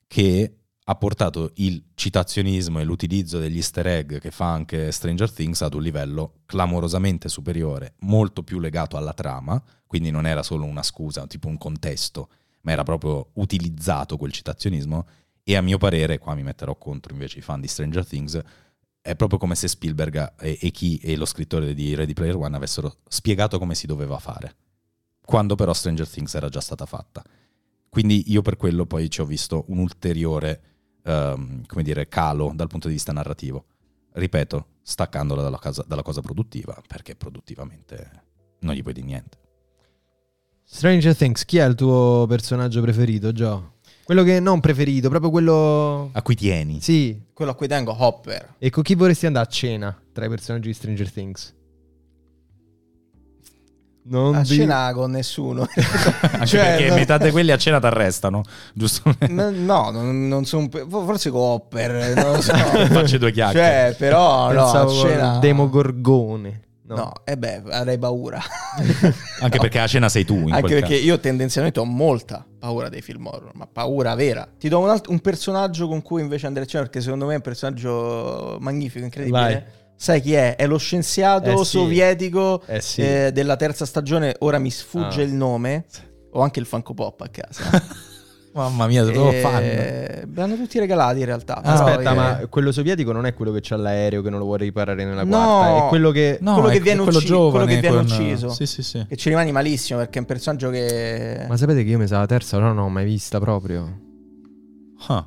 che 0.07 0.57
ha 0.85 0.95
portato 0.95 1.51
il 1.55 1.91
citazionismo 1.93 2.79
e 2.79 2.83
l'utilizzo 2.83 3.39
degli 3.39 3.55
easter 3.55 3.87
egg 3.87 4.17
che 4.17 4.31
fa 4.31 4.51
anche 4.51 4.91
Stranger 4.91 5.31
Things 5.31 5.61
ad 5.61 5.73
un 5.75 5.81
livello 5.81 6.41
clamorosamente 6.45 7.29
superiore, 7.29 7.95
molto 7.99 8.43
più 8.43 8.59
legato 8.59 8.97
alla 8.97 9.13
trama, 9.13 9.61
quindi 9.87 10.11
non 10.11 10.25
era 10.25 10.43
solo 10.43 10.65
una 10.65 10.83
scusa, 10.83 11.25
tipo 11.25 11.47
un 11.47 11.57
contesto, 11.57 12.29
ma 12.61 12.71
era 12.73 12.83
proprio 12.83 13.29
utilizzato 13.33 14.17
quel 14.17 14.33
citazionismo 14.33 15.07
e 15.41 15.55
a 15.55 15.61
mio 15.61 15.77
parere, 15.77 16.17
qua 16.17 16.35
mi 16.35 16.43
metterò 16.43 16.75
contro 16.77 17.13
invece 17.13 17.39
i 17.39 17.41
fan 17.41 17.61
di 17.61 17.67
Stranger 17.67 18.05
Things, 18.05 18.41
è 19.01 19.15
proprio 19.15 19.39
come 19.39 19.55
se 19.55 19.67
Spielberg 19.67 20.33
e, 20.39 20.57
e 20.61 20.71
chi 20.71 20.97
e 20.97 21.15
lo 21.15 21.25
scrittore 21.25 21.73
di 21.73 21.95
Ready 21.95 22.13
Player 22.13 22.35
One 22.35 22.55
avessero 22.55 22.97
spiegato 23.07 23.57
come 23.57 23.75
si 23.75 23.85
doveva 23.85 24.19
fare, 24.19 24.55
quando 25.25 25.55
però 25.55 25.73
Stranger 25.73 26.07
Things 26.07 26.33
era 26.35 26.49
già 26.49 26.61
stata 26.61 26.85
fatta. 26.85 27.23
Quindi 27.89 28.31
io 28.31 28.41
per 28.41 28.57
quello 28.57 28.85
poi 28.85 29.09
ci 29.09 29.21
ho 29.21 29.25
visto 29.25 29.65
un 29.67 29.77
ulteriore 29.77 30.61
ehm, 31.03 31.65
come 31.65 31.83
dire, 31.83 32.07
calo 32.07 32.51
dal 32.55 32.67
punto 32.67 32.87
di 32.87 32.93
vista 32.93 33.11
narrativo. 33.11 33.65
Ripeto, 34.13 34.67
staccandola 34.81 35.41
dalla, 35.41 35.57
casa- 35.59 35.85
dalla 35.87 36.01
cosa 36.01 36.21
produttiva, 36.21 36.81
perché 36.87 37.15
produttivamente 37.15 38.23
non 38.59 38.73
gli 38.73 38.81
puoi 38.81 38.93
dire 38.93 39.05
niente. 39.05 39.37
Stranger 40.63 41.15
Things, 41.15 41.45
chi 41.45 41.57
è 41.57 41.65
il 41.65 41.75
tuo 41.75 42.25
personaggio 42.27 42.81
preferito, 42.81 43.31
Gio? 43.31 43.73
Quello 44.03 44.23
che 44.23 44.39
non 44.39 44.59
preferito, 44.59 45.09
proprio 45.09 45.29
quello... 45.29 46.09
A 46.11 46.21
cui 46.21 46.35
tieni? 46.35 46.81
Sì. 46.81 47.21
Quello 47.33 47.51
a 47.51 47.55
cui 47.55 47.67
tengo, 47.67 47.95
Hopper. 47.97 48.55
E 48.57 48.69
con 48.69 48.83
chi 48.83 48.95
vorresti 48.95 49.25
andare 49.25 49.45
a 49.45 49.49
cena 49.49 50.01
tra 50.11 50.25
i 50.25 50.29
personaggi 50.29 50.67
di 50.67 50.73
Stranger 50.73 51.11
Things? 51.11 51.53
Non 54.05 54.35
A 54.35 54.41
di- 54.41 54.47
cena 54.55 54.91
con 54.93 55.11
nessuno. 55.11 55.65
Anche 56.21 56.45
Cioè, 56.45 56.59
perché 56.59 56.87
no- 56.89 56.95
metà 56.95 57.17
di 57.17 57.31
quelli 57.31 57.51
a 57.51 57.57
cena 57.57 57.79
ti 57.79 57.85
arrestano, 57.85 58.43
giusto? 58.73 59.15
No, 59.29 59.49
no, 59.49 59.91
non, 59.91 60.27
non 60.27 60.45
sono... 60.45 60.67
Forse 60.89 61.29
con 61.29 61.41
Hopper, 61.41 62.13
non 62.15 62.33
lo 62.33 62.41
so. 62.41 62.53
Facci 62.91 63.17
due 63.17 63.31
chiacchiere. 63.31 63.91
Cioè, 63.91 63.95
però, 63.97 64.51
no, 64.51 64.65
a 64.65 64.87
cena... 64.89 65.37
Demogorgone. 65.39 66.61
No. 66.85 66.95
No, 66.95 67.13
e 67.23 67.37
beh, 67.37 67.63
avrei 67.71 67.97
paura. 67.97 68.41
Anche 69.39 69.57
perché 69.57 69.79
a 69.79 69.87
cena 69.87 70.09
sei 70.09 70.25
tu. 70.25 70.33
In 70.35 70.51
Anche 70.53 70.59
quel 70.67 70.79
perché 70.81 70.95
caso. 70.95 71.05
io 71.07 71.19
tendenzialmente 71.19 71.79
ho 71.79 71.85
molta 71.85 72.45
paura 72.59 72.89
dei 72.89 73.01
film 73.01 73.25
horror, 73.25 73.51
ma 73.55 73.67
paura 73.71 74.13
vera. 74.15 74.45
Ti 74.59 74.67
do 74.67 74.79
un, 74.79 74.89
alt- 74.89 75.07
un 75.07 75.19
personaggio 75.19 75.87
con 75.87 76.01
cui 76.01 76.21
invece 76.21 76.45
andrei 76.45 76.65
a 76.65 76.67
cena, 76.67 76.83
perché 76.83 76.99
secondo 76.99 77.25
me 77.25 77.33
è 77.33 77.35
un 77.37 77.41
personaggio 77.41 78.57
magnifico, 78.59 79.05
incredibile. 79.05 79.41
Vai. 79.41 79.63
Sai 80.03 80.19
chi 80.19 80.33
è? 80.33 80.57
È 80.57 80.67
lo 80.67 80.75
scienziato 80.77 81.49
Eh 81.49 81.57
sì. 81.63 81.77
sovietico 81.77 82.61
Eh 82.65 82.81
sì. 82.81 82.99
eh, 83.01 83.31
della 83.33 83.55
terza 83.55 83.85
stagione, 83.85 84.35
ora 84.39 84.59
mi 84.59 84.69
sfugge 84.69 85.21
Ah. 85.21 85.23
il 85.23 85.31
nome. 85.31 85.85
Ho 86.31 86.41
anche 86.41 86.59
il 86.59 86.65
Funko 86.65 86.93
Pop 86.93 87.21
a 87.21 87.27
casa. 87.29 87.63
Mamma 88.51 88.85
mia, 88.87 89.05
sono 89.05 89.31
Eh, 89.31 89.39
fan. 89.39 89.63
Me 89.63 90.27
l'hanno 90.35 90.55
tutti 90.57 90.77
regalati 90.77 91.19
in 91.19 91.25
realtà. 91.25 91.61
però, 91.61 91.73
Aspetta, 91.73 92.11
eh, 92.11 92.15
ma 92.15 92.47
quello 92.49 92.73
sovietico 92.73 93.13
non 93.13 93.25
è 93.25 93.33
quello 93.33 93.53
che 93.53 93.59
c'ha 93.61 93.77
l'aereo 93.77 94.21
che 94.21 94.29
non 94.29 94.39
lo 94.39 94.45
vuole 94.45 94.65
riparare 94.65 95.05
nella 95.05 95.23
No. 95.23 95.29
quarta, 95.29 95.85
è 95.85 95.87
quello 95.87 96.11
che... 96.11 96.37
No, 96.41 96.53
quello 96.55 96.67
è 96.67 96.71
che 96.73 96.79
viene 96.81 97.01
quello 97.01 97.17
ucci- 97.19 97.27
giovane, 97.27 97.51
quello 97.51 97.65
che 97.65 97.79
viene 97.79 97.95
con- 97.95 98.05
ucciso. 98.05 98.49
Sì, 98.49 98.65
sì, 98.65 98.83
sì. 98.83 99.05
Che 99.07 99.15
ci 99.15 99.29
rimani 99.29 99.53
malissimo 99.53 99.99
perché 99.99 100.17
è 100.17 100.19
un 100.19 100.27
personaggio 100.27 100.69
che... 100.69 101.45
Ma 101.47 101.55
sapete 101.55 101.81
che 101.85 101.89
io 101.91 101.97
mi 101.97 102.07
sa 102.07 102.17
la 102.19 102.25
terza, 102.25 102.57
no, 102.59 102.73
non 102.73 102.83
l'ho 102.83 102.89
mai 102.89 103.05
vista 103.05 103.39
proprio. 103.39 103.99
Ah, 105.07 105.25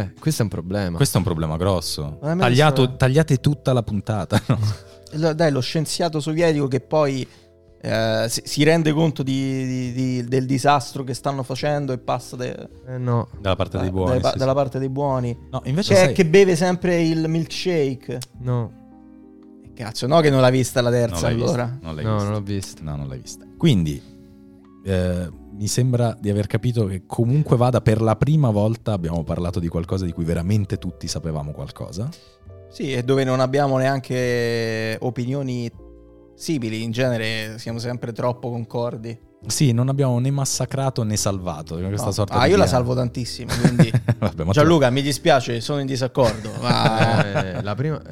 Eh, 0.00 0.12
questo 0.18 0.42
è 0.42 0.44
un 0.44 0.50
problema. 0.50 0.96
questo 0.96 1.16
è 1.16 1.18
un 1.18 1.24
problema 1.24 1.56
grosso. 1.56 2.18
Non 2.22 2.38
Tagliato- 2.38 2.82
visto- 2.82 2.96
tagliate 2.96 3.36
tutta 3.38 3.72
la 3.72 3.82
puntata. 3.82 4.40
no? 4.48 4.58
Dai, 5.34 5.50
lo 5.52 5.60
scienziato 5.60 6.18
sovietico 6.20 6.66
che 6.68 6.80
poi 6.80 7.26
eh, 7.80 8.26
si, 8.28 8.40
si 8.44 8.62
rende 8.64 8.92
conto 8.92 9.22
di- 9.22 9.66
di- 9.66 9.92
di- 9.92 10.24
del 10.24 10.46
disastro 10.46 11.04
che 11.04 11.12
stanno 11.14 11.42
facendo 11.42 11.92
e 11.92 11.98
passa 11.98 12.34
de- 12.36 12.68
Eh 12.86 12.98
no. 12.98 13.28
Dalla 13.40 13.56
parte 13.56 13.76
dei 13.78 13.86
da- 13.86 13.92
buoni. 13.92 14.10
dai 14.12 14.20
pa- 14.20 14.30
sì, 14.32 14.38
dalla 14.38 14.50
sì. 14.52 14.56
parte 14.56 14.78
dei 14.78 14.88
buoni. 14.88 15.38
No, 15.50 15.60
invece 15.64 15.94
Che, 15.94 16.00
sai- 16.00 16.12
che 16.14 16.26
beve 16.26 16.56
sempre 16.56 17.02
il 17.02 17.28
milkshake. 17.28 18.18
No, 18.40 18.72
Cazzo, 19.74 20.06
no 20.06 20.20
che 20.20 20.30
non 20.30 20.40
l'ha 20.40 20.50
vista 20.50 20.80
la 20.80 20.90
non 20.90 20.98
terza 21.00 21.26
l'hai 21.26 21.34
allora. 21.34 21.64
vista, 21.64 21.78
non 21.82 21.94
l'hai 21.96 22.04
no, 22.04 22.12
vista. 22.14 22.24
non 22.24 22.32
l'ho 22.32 22.40
vista. 22.44 22.82
No, 22.82 22.96
non 22.96 23.08
l'hai 23.08 23.18
vista. 23.18 23.44
Quindi 23.58 24.02
eh, 24.84 25.30
mi 25.64 25.70
sembra 25.70 26.14
di 26.20 26.28
aver 26.28 26.46
capito 26.46 26.84
che 26.84 27.04
comunque 27.06 27.56
vada 27.56 27.80
per 27.80 28.02
la 28.02 28.16
prima 28.16 28.50
volta 28.50 28.92
abbiamo 28.92 29.24
parlato 29.24 29.60
di 29.60 29.68
qualcosa 29.68 30.04
di 30.04 30.12
cui 30.12 30.22
veramente 30.22 30.76
tutti 30.76 31.08
sapevamo 31.08 31.52
qualcosa. 31.52 32.06
Sì, 32.68 32.92
e 32.92 33.02
dove 33.02 33.24
non 33.24 33.40
abbiamo 33.40 33.78
neanche 33.78 34.98
opinioni 35.00 35.70
simili. 36.34 36.82
In 36.82 36.90
genere 36.90 37.58
siamo 37.58 37.78
sempre 37.78 38.12
troppo 38.12 38.50
concordi. 38.50 39.18
Sì, 39.46 39.72
non 39.72 39.88
abbiamo 39.88 40.18
né 40.18 40.30
massacrato 40.30 41.02
né 41.02 41.16
salvato. 41.16 41.78
Questa 41.78 42.06
No. 42.08 42.12
sorta 42.12 42.34
Ah, 42.34 42.44
di 42.44 42.50
io 42.50 42.56
la 42.58 42.66
salvo 42.66 42.94
tantissimo, 42.94 43.50
quindi... 43.58 43.90
Vabbè, 44.18 44.44
Gianluca, 44.50 44.90
mi 44.90 45.00
dispiace, 45.00 45.62
sono 45.62 45.80
in 45.80 45.86
disaccordo. 45.86 46.50
Ma... 46.60 47.24
Eh, 47.56 47.62
la 47.62 47.74
prima... 47.74 48.02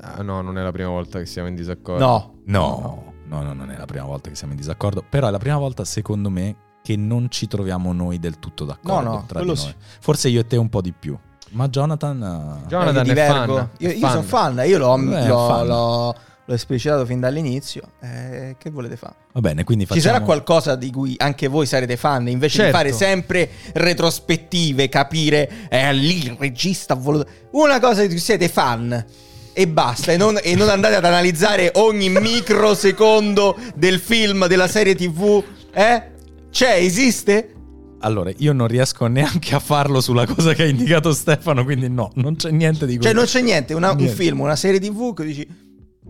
ah, 0.00 0.20
no, 0.22 0.40
non 0.40 0.58
è 0.58 0.62
la 0.64 0.72
prima 0.72 0.88
volta 0.88 1.20
che 1.20 1.26
siamo 1.26 1.46
in 1.46 1.54
disaccordo. 1.54 2.04
no, 2.04 2.34
No, 2.46 3.12
no, 3.28 3.42
no, 3.42 3.52
non 3.52 3.70
è 3.70 3.76
la 3.78 3.84
prima 3.86 4.04
volta 4.04 4.28
che 4.28 4.34
siamo 4.34 4.52
in 4.52 4.58
disaccordo, 4.58 5.04
però 5.08 5.28
è 5.28 5.30
la 5.30 5.38
prima 5.38 5.58
volta 5.58 5.84
secondo 5.84 6.28
me 6.28 6.56
che 6.82 6.96
non 6.96 7.28
ci 7.30 7.46
troviamo 7.46 7.92
noi 7.92 8.18
del 8.18 8.38
tutto 8.38 8.64
d'accordo 8.64 9.08
No, 9.08 9.14
no, 9.16 9.24
tra 9.26 9.40
di 9.40 9.46
noi. 9.46 9.56
sì. 9.56 9.72
Forse 10.00 10.28
io 10.28 10.40
e 10.40 10.46
te 10.46 10.56
un 10.56 10.68
po' 10.68 10.80
di 10.80 10.92
più, 10.92 11.16
ma 11.50 11.68
Jonathan... 11.68 12.60
eh, 12.64 12.66
Jonathan 12.68 12.94
io 12.94 13.00
è 13.00 13.04
divergo. 13.14 13.54
fan, 13.56 13.68
Io, 13.78 13.88
è 13.88 13.92
io 13.92 13.98
fan. 14.00 14.10
sono 14.10 14.22
fan, 14.22 14.62
io 14.66 14.78
l'ho, 14.78 14.96
Eh, 14.98 15.22
è 15.24 15.28
l'ho- 15.28 15.46
fan. 15.48 15.66
l'ho- 15.66 16.14
l'ho 16.44 16.54
esplicitato 16.54 17.06
fin 17.06 17.20
dall'inizio. 17.20 17.82
Eh, 18.00 18.56
che 18.58 18.70
volete 18.70 18.96
fare? 18.96 19.14
Va 19.32 19.40
bene, 19.40 19.62
quindi 19.62 19.86
facciamo... 19.86 20.02
Ci 20.04 20.08
sarà 20.12 20.24
qualcosa 20.24 20.74
di 20.74 20.90
cui 20.90 21.14
anche 21.18 21.46
voi 21.46 21.66
sarete 21.66 21.96
fan, 21.96 22.26
invece 22.28 22.56
Certo. 22.56 22.70
di 22.72 22.76
fare 22.76 22.92
sempre 22.92 23.48
retrospettive, 23.74 24.88
capire, 24.88 25.48
eh, 25.68 25.92
lì 25.92 26.24
il 26.24 26.36
regista 26.38 26.94
ha 26.94 26.96
voluto... 26.96 27.26
Una 27.52 27.78
cosa 27.78 28.02
di 28.02 28.08
cui 28.08 28.18
siete 28.18 28.48
fan 28.48 29.04
e 29.52 29.68
basta, 29.68 30.10
e 30.12 30.16
non, 30.16 30.36
e 30.42 30.56
non 30.56 30.68
andate 30.68 30.96
ad 30.96 31.04
analizzare 31.04 31.70
ogni 31.76 32.08
microsecondo 32.08 33.56
del 33.76 34.00
film, 34.00 34.46
della 34.48 34.66
serie 34.66 34.94
tv, 34.94 35.42
eh? 35.72 36.10
C'è, 36.52 36.74
esiste? 36.74 37.54
Allora, 38.00 38.30
io 38.36 38.52
non 38.52 38.66
riesco 38.66 39.06
neanche 39.06 39.54
a 39.54 39.58
farlo 39.58 40.02
sulla 40.02 40.26
cosa 40.26 40.52
che 40.52 40.64
ha 40.64 40.66
indicato 40.66 41.12
Stefano, 41.14 41.64
quindi 41.64 41.88
no, 41.88 42.10
non 42.16 42.36
c'è 42.36 42.50
niente 42.50 42.84
di 42.84 42.92
Cioè 42.94 43.00
quello. 43.00 43.16
non 43.20 43.24
c'è 43.26 43.40
niente, 43.40 43.72
una- 43.74 43.90
un 43.92 43.96
Niente. 43.96 44.14
film, 44.14 44.40
una 44.40 44.56
serie 44.56 44.78
tv 44.78 45.14
che 45.14 45.24
dici... 45.24 45.48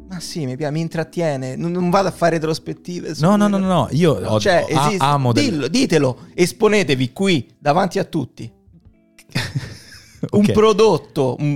Ma 0.09 0.19
sì, 0.21 0.45
mi 0.45 0.57
piace, 0.57 0.73
mi 0.73 0.81
intrattiene, 0.81 1.55
non, 1.55 1.71
non 1.71 1.89
vado 1.91 2.09
a 2.09 2.11
fare 2.11 2.37
retrospettive. 2.37 3.15
No, 3.21 3.37
no, 3.37 3.47
no, 3.47 3.57
no, 3.59 3.67
no, 3.67 3.89
io 3.93 4.13
ho- 4.15 4.41
Cioè, 4.41 4.67
a- 4.69 4.87
esiste. 4.87 5.05
amo 5.05 5.33
del- 5.33 5.45
Dillo, 5.51 5.69
ditelo, 5.69 6.19
esponetevi 6.35 7.13
qui 7.13 7.49
davanti 7.59 7.99
a 7.99 8.05
tutti. 8.05 8.51
Un 10.33 10.45
Ok. 10.45 10.53
prodotto 10.53 11.37
mm, 11.41 11.55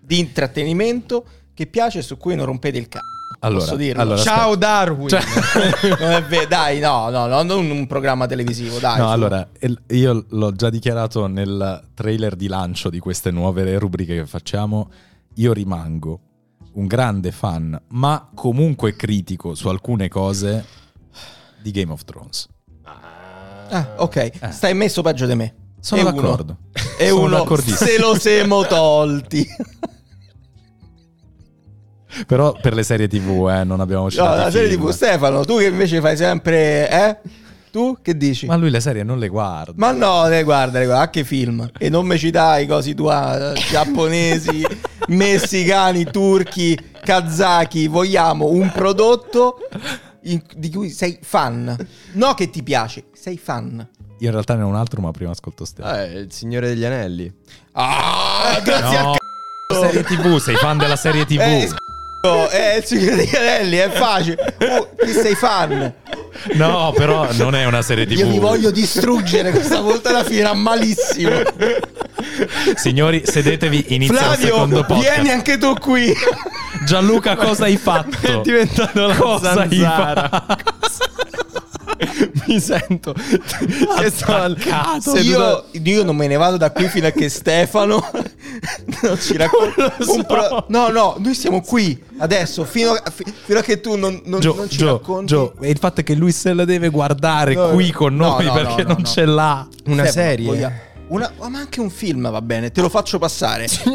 di 0.00 0.18
intrattenimento 0.18 1.24
che 1.54 1.66
piace 1.66 2.00
e 2.00 2.02
su 2.02 2.16
cui 2.16 2.34
non 2.34 2.46
rompete 2.46 2.78
il 2.78 2.88
cazzo. 2.88 3.04
Allora, 3.40 3.60
posso 3.64 3.76
dirlo? 3.76 4.02
allora, 4.02 4.20
Ciao 4.20 4.56
Darwin! 4.56 5.08
Cioè- 5.08 5.22
Non 6.00 6.10
è 6.10 6.22
vero, 6.24 6.46
dai, 6.48 6.80
no, 6.80 7.08
no, 7.10 7.26
no, 7.26 7.42
non 7.42 7.70
un 7.70 7.86
programma 7.86 8.26
televisivo, 8.26 8.78
dai. 8.78 8.98
No, 8.98 9.06
su. 9.06 9.12
allora, 9.12 9.48
io 9.88 10.24
l'ho 10.28 10.52
già 10.52 10.70
dichiarato 10.70 11.26
nel 11.28 11.84
trailer 11.94 12.34
di 12.34 12.48
lancio 12.48 12.90
di 12.90 12.98
queste 12.98 13.30
nuove 13.30 13.78
rubriche 13.78 14.14
che 14.16 14.26
facciamo. 14.26 14.90
Io 15.34 15.52
rimango 15.52 16.20
un 16.72 16.86
grande 16.86 17.30
fan, 17.30 17.80
ma 17.90 18.28
comunque 18.34 18.96
critico 18.96 19.54
su 19.54 19.68
alcune 19.68 20.08
cose 20.08 20.64
di 21.62 21.70
Game 21.70 21.92
of 21.92 22.04
Thrones. 22.04 22.48
Ah, 23.70 23.94
ok, 23.98 24.30
stai 24.50 24.74
messo 24.74 25.02
peggio 25.02 25.26
di 25.26 25.34
me. 25.34 25.44
Eh. 25.44 25.54
Sono 25.80 26.00
E 26.00 26.04
uno- 26.04 26.20
d'accordo. 26.20 26.56
E 26.98 27.08
Sono 27.08 27.22
uno 27.22 27.56
se 27.56 27.98
lo 28.00 28.18
siamo 28.18 28.64
tolti. 28.66 29.46
Però 32.26 32.52
per 32.60 32.74
le 32.74 32.82
serie 32.82 33.08
TV, 33.08 33.48
eh, 33.48 33.64
non 33.64 33.80
abbiamo 33.80 34.04
No, 34.04 34.10
citato 34.10 34.36
la 34.36 34.48
i 34.48 34.52
serie 34.52 34.68
film. 34.70 34.82
TV, 34.82 34.90
Stefano, 34.90 35.44
tu 35.44 35.58
che 35.58 35.66
invece 35.66 36.00
fai 36.00 36.16
sempre, 36.16 36.90
eh? 36.90 37.16
Tu 37.70 37.98
che 38.00 38.16
dici? 38.16 38.46
Ma 38.46 38.56
lui 38.56 38.70
le 38.70 38.80
serie 38.80 39.02
non 39.02 39.18
le 39.18 39.28
guarda. 39.28 39.72
Ma 39.76 39.92
no, 39.92 40.26
eh, 40.28 40.42
guarda, 40.42 40.82
guarda, 40.84 41.00
anche 41.02 41.22
film. 41.24 41.68
E 41.78 41.88
non 41.90 42.06
mi 42.06 42.18
citai 42.18 42.66
cosi 42.66 42.94
tua, 42.94 43.52
eh, 43.52 43.60
giapponesi, 43.70 44.64
messicani, 45.08 46.04
turchi, 46.04 46.78
kazaki. 47.04 47.86
Vogliamo 47.88 48.48
un 48.48 48.70
prodotto 48.72 49.58
in- 50.22 50.42
di 50.56 50.70
cui 50.70 50.88
sei 50.90 51.18
fan. 51.20 51.76
No 52.12 52.34
che 52.34 52.48
ti 52.48 52.62
piace, 52.62 53.04
sei 53.12 53.36
fan. 53.36 53.86
Io 54.20 54.26
in 54.26 54.32
realtà 54.32 54.54
ne 54.54 54.62
ho 54.62 54.66
un 54.66 54.74
altro, 54.74 55.00
ma 55.02 55.10
prima 55.10 55.30
ascolto 55.32 55.64
Stefano. 55.66 55.94
Ah, 55.94 56.04
è 56.04 56.14
il 56.16 56.32
Signore 56.32 56.68
degli 56.68 56.84
Anelli. 56.84 57.30
Ah, 57.72 58.60
grazie 58.64 59.00
no, 59.02 59.10
al 59.12 59.76
serie 59.90 60.02
TV, 60.04 60.38
sei 60.38 60.56
fan 60.56 60.78
della 60.78 60.96
serie 60.96 61.24
TV. 61.26 61.38
Eh, 61.40 61.68
c***o, 62.20 62.48
eh, 62.50 62.78
il 62.78 62.84
Signore 62.84 63.16
degli 63.16 63.34
Anelli, 63.34 63.76
è 63.76 63.90
facile. 63.90 64.54
Oh, 64.60 64.88
ti 64.98 65.12
sei 65.12 65.34
fan. 65.34 65.92
No, 66.54 66.92
però 66.94 67.28
non 67.32 67.54
è 67.54 67.64
una 67.64 67.82
serie 67.82 68.06
TV. 68.06 68.18
Io 68.18 68.28
vi 68.28 68.38
voglio 68.38 68.70
distruggere 68.70 69.50
questa 69.50 69.80
volta 69.80 70.12
la 70.12 70.24
finirà 70.24 70.54
malissimo. 70.54 71.40
Signori, 72.74 73.22
sedetevi, 73.24 73.86
inizia 73.88 74.32
il 74.32 74.38
secondo 74.38 74.76
Flavio, 74.76 74.84
podcast. 74.84 75.14
vieni 75.14 75.30
anche 75.30 75.58
tu 75.58 75.74
qui. 75.74 76.12
Gianluca, 76.84 77.36
cosa 77.36 77.64
hai 77.64 77.76
fatto? 77.76 78.16
È 78.20 78.40
diventato 78.42 79.06
la 79.06 79.14
cosa 79.14 79.50
hai 79.52 79.68
zanzara. 79.68 80.28
fatto? 80.28 80.76
mi 82.46 82.60
sento 82.60 83.12
che 83.12 83.40
Io, 85.22 85.64
io 85.72 86.04
non 86.04 86.14
me 86.14 86.28
ne 86.28 86.36
vado 86.36 86.56
da 86.56 86.70
qui 86.70 86.86
fino 86.88 87.08
a 87.08 87.10
che 87.10 87.28
Stefano 87.28 88.08
non 89.02 89.18
ci 89.20 89.36
racconta. 89.36 89.94
Un 90.06 90.24
pro- 90.26 90.42
so. 90.48 90.64
No, 90.68 90.88
no, 90.88 91.16
noi 91.18 91.34
siamo 91.34 91.60
qui 91.60 92.00
adesso 92.18 92.64
fino 92.64 92.90
a, 92.92 93.10
fi- 93.10 93.24
fino 93.44 93.58
a 93.58 93.62
che 93.62 93.80
tu 93.80 93.96
non, 93.96 94.20
non- 94.24 94.40
Gio, 94.40 94.54
non 94.54 94.68
ci 94.68 94.78
Gio, 94.78 94.92
racconti. 94.92 95.26
Gio, 95.26 95.54
e 95.60 95.70
il 95.70 95.78
fatto 95.78 96.00
è 96.00 96.04
che 96.04 96.14
lui 96.14 96.32
se 96.32 96.52
la 96.52 96.64
deve 96.64 96.88
guardare 96.88 97.54
No, 97.54 97.68
qui 97.70 97.90
con 97.92 98.14
no, 98.16 98.28
noi 98.30 98.44
no, 98.46 98.52
perché 98.52 98.82
no, 98.82 98.88
non 98.88 98.96
no. 99.00 99.04
ce 99.06 99.24
l'ha. 99.24 99.68
una 99.86 100.04
Stefano, 100.06 100.10
serie. 100.28 100.46
voglia- 100.46 100.72
una- 101.08 101.32
ma 101.48 101.58
anche 101.58 101.80
un 101.80 101.88
film 101.90 102.30
va 102.30 102.42
bene, 102.42 102.70
te 102.70 102.80
lo 102.82 102.88
faccio 102.88 103.18
passare. 103.18 103.66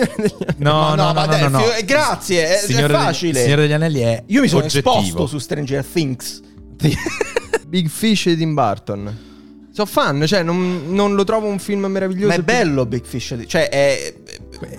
No, 0.58 0.71
Ma 0.73 0.95
no, 0.95 1.04
no, 1.08 1.13
ma 1.13 1.26
no, 1.26 1.28
dai, 1.28 1.41
no, 1.41 1.47
no. 1.49 1.60
fi- 1.60 1.84
Grazie, 1.86 2.45
è, 2.47 2.54
è 2.54 2.65
Signore 2.65 2.88
degli- 2.88 2.95
facile. 2.95 3.41
Signore 3.43 3.62
degli 3.63 3.73
Anelli 3.73 3.99
è 3.99 4.23
Io 4.28 4.41
mi 4.41 4.47
sono 4.47 4.63
oggettivo. 4.63 4.97
esposto 4.99 5.28
su 5.28 5.38
Stranger 5.39 5.84
Things. 5.86 6.41
Big 7.67 7.88
Fish 7.89 8.26
di 8.28 8.38
Tim 8.38 8.54
Burton. 8.54 9.32
Sono 9.71 9.88
fan, 9.88 10.23
cioè 10.28 10.43
non, 10.43 10.84
non 10.89 11.15
lo 11.15 11.23
trovo 11.23 11.47
un 11.47 11.58
film 11.58 11.86
meraviglioso. 11.86 12.28
Ma 12.28 12.36
è 12.36 12.41
bello 12.41 12.86
Big 12.86 13.04
Fish. 13.06 13.36
Cioè, 13.47 13.69
è, 13.69 14.13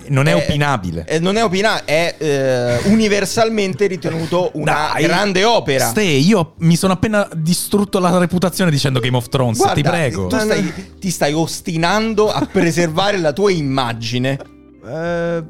Non 0.07 0.27
è, 0.27 0.31
è- 0.31 0.35
opinabile. 0.35 1.03
è- 1.05 1.19
non 1.19 1.35
è 1.37 1.43
opinabile, 1.43 1.85
è 1.85 2.15
eh, 2.17 2.77
universalmente 2.89 3.87
ritenuto 3.87 4.51
una 4.53 4.91
Dai. 4.93 5.03
grande 5.03 5.43
opera. 5.43 5.85
Ste, 5.87 6.03
io 6.03 6.53
mi 6.59 6.75
sono 6.75 6.93
appena 6.93 7.27
distrutto 7.35 7.99
la 7.99 8.17
reputazione 8.17 8.71
dicendo 8.71 8.99
Game 8.99 9.17
of 9.17 9.29
Thrones, 9.29 9.57
Guarda, 9.57 9.73
ti 9.75 9.81
prego. 9.81 10.27
Tu 10.27 10.37
stai, 10.37 10.73
ti 10.99 11.09
stai 11.09 11.33
ostinando 11.33 12.31
a 12.31 12.47
preservare 12.51 13.17
la 13.17 13.33
tua 13.33 13.51
immagine. 13.51 14.39
Eh, 14.87 15.43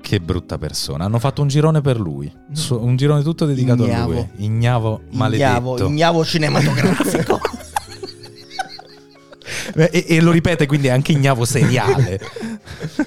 Che 0.00 0.20
brutta 0.20 0.58
persona. 0.58 1.04
Hanno 1.04 1.18
fatto 1.18 1.42
un 1.42 1.48
girone 1.48 1.80
per 1.80 2.00
lui. 2.00 2.30
Un 2.70 2.96
girone 2.96 3.22
tutto 3.22 3.44
dedicato 3.46 3.84
Ignavo. 3.84 4.10
a 4.10 4.14
lui. 4.14 4.28
Ignavo 4.38 5.00
maledetto. 5.12 5.50
Ignavo, 5.50 5.86
ignavo 5.86 6.24
cinematografico. 6.24 7.40
Beh, 9.74 9.90
E, 9.92 10.04
e 10.08 10.20
lo 10.20 10.30
ripete 10.30 10.66
quindi 10.66 10.88
è 10.88 10.90
anche 10.90 11.12
ignavo 11.12 11.44
seriale. 11.44 12.20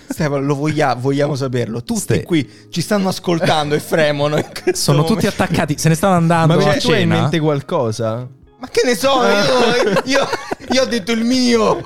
Stefano, 0.10 0.42
lo 0.42 0.56
voglia- 0.56 0.96
vogliamo 0.96 1.36
saperlo. 1.36 1.84
Tutti 1.84 2.00
Ste- 2.00 2.24
qui 2.24 2.50
ci 2.70 2.82
stanno 2.82 3.10
ascoltando 3.10 3.76
e 3.76 3.80
fremono. 3.80 4.36
Sono 4.74 5.04
tutti 5.04 5.26
momento. 5.26 5.28
attaccati, 5.44 5.76
se 5.78 5.90
ne 5.90 5.96
stanno 5.96 6.16
andando 6.16 6.56
ma 6.60 6.72
a 6.72 6.78
tu 6.78 6.92
hai 6.92 7.04
in 7.04 7.10
mente 7.10 7.40
qualcosa? 7.40 8.28
Ma 8.60 8.68
che 8.70 8.82
ne 8.86 8.96
so, 8.96 9.10
io, 9.24 10.02
io- 10.06 10.28
io 10.72 10.82
ho 10.82 10.86
detto 10.86 11.12
il 11.12 11.24
mio. 11.24 11.82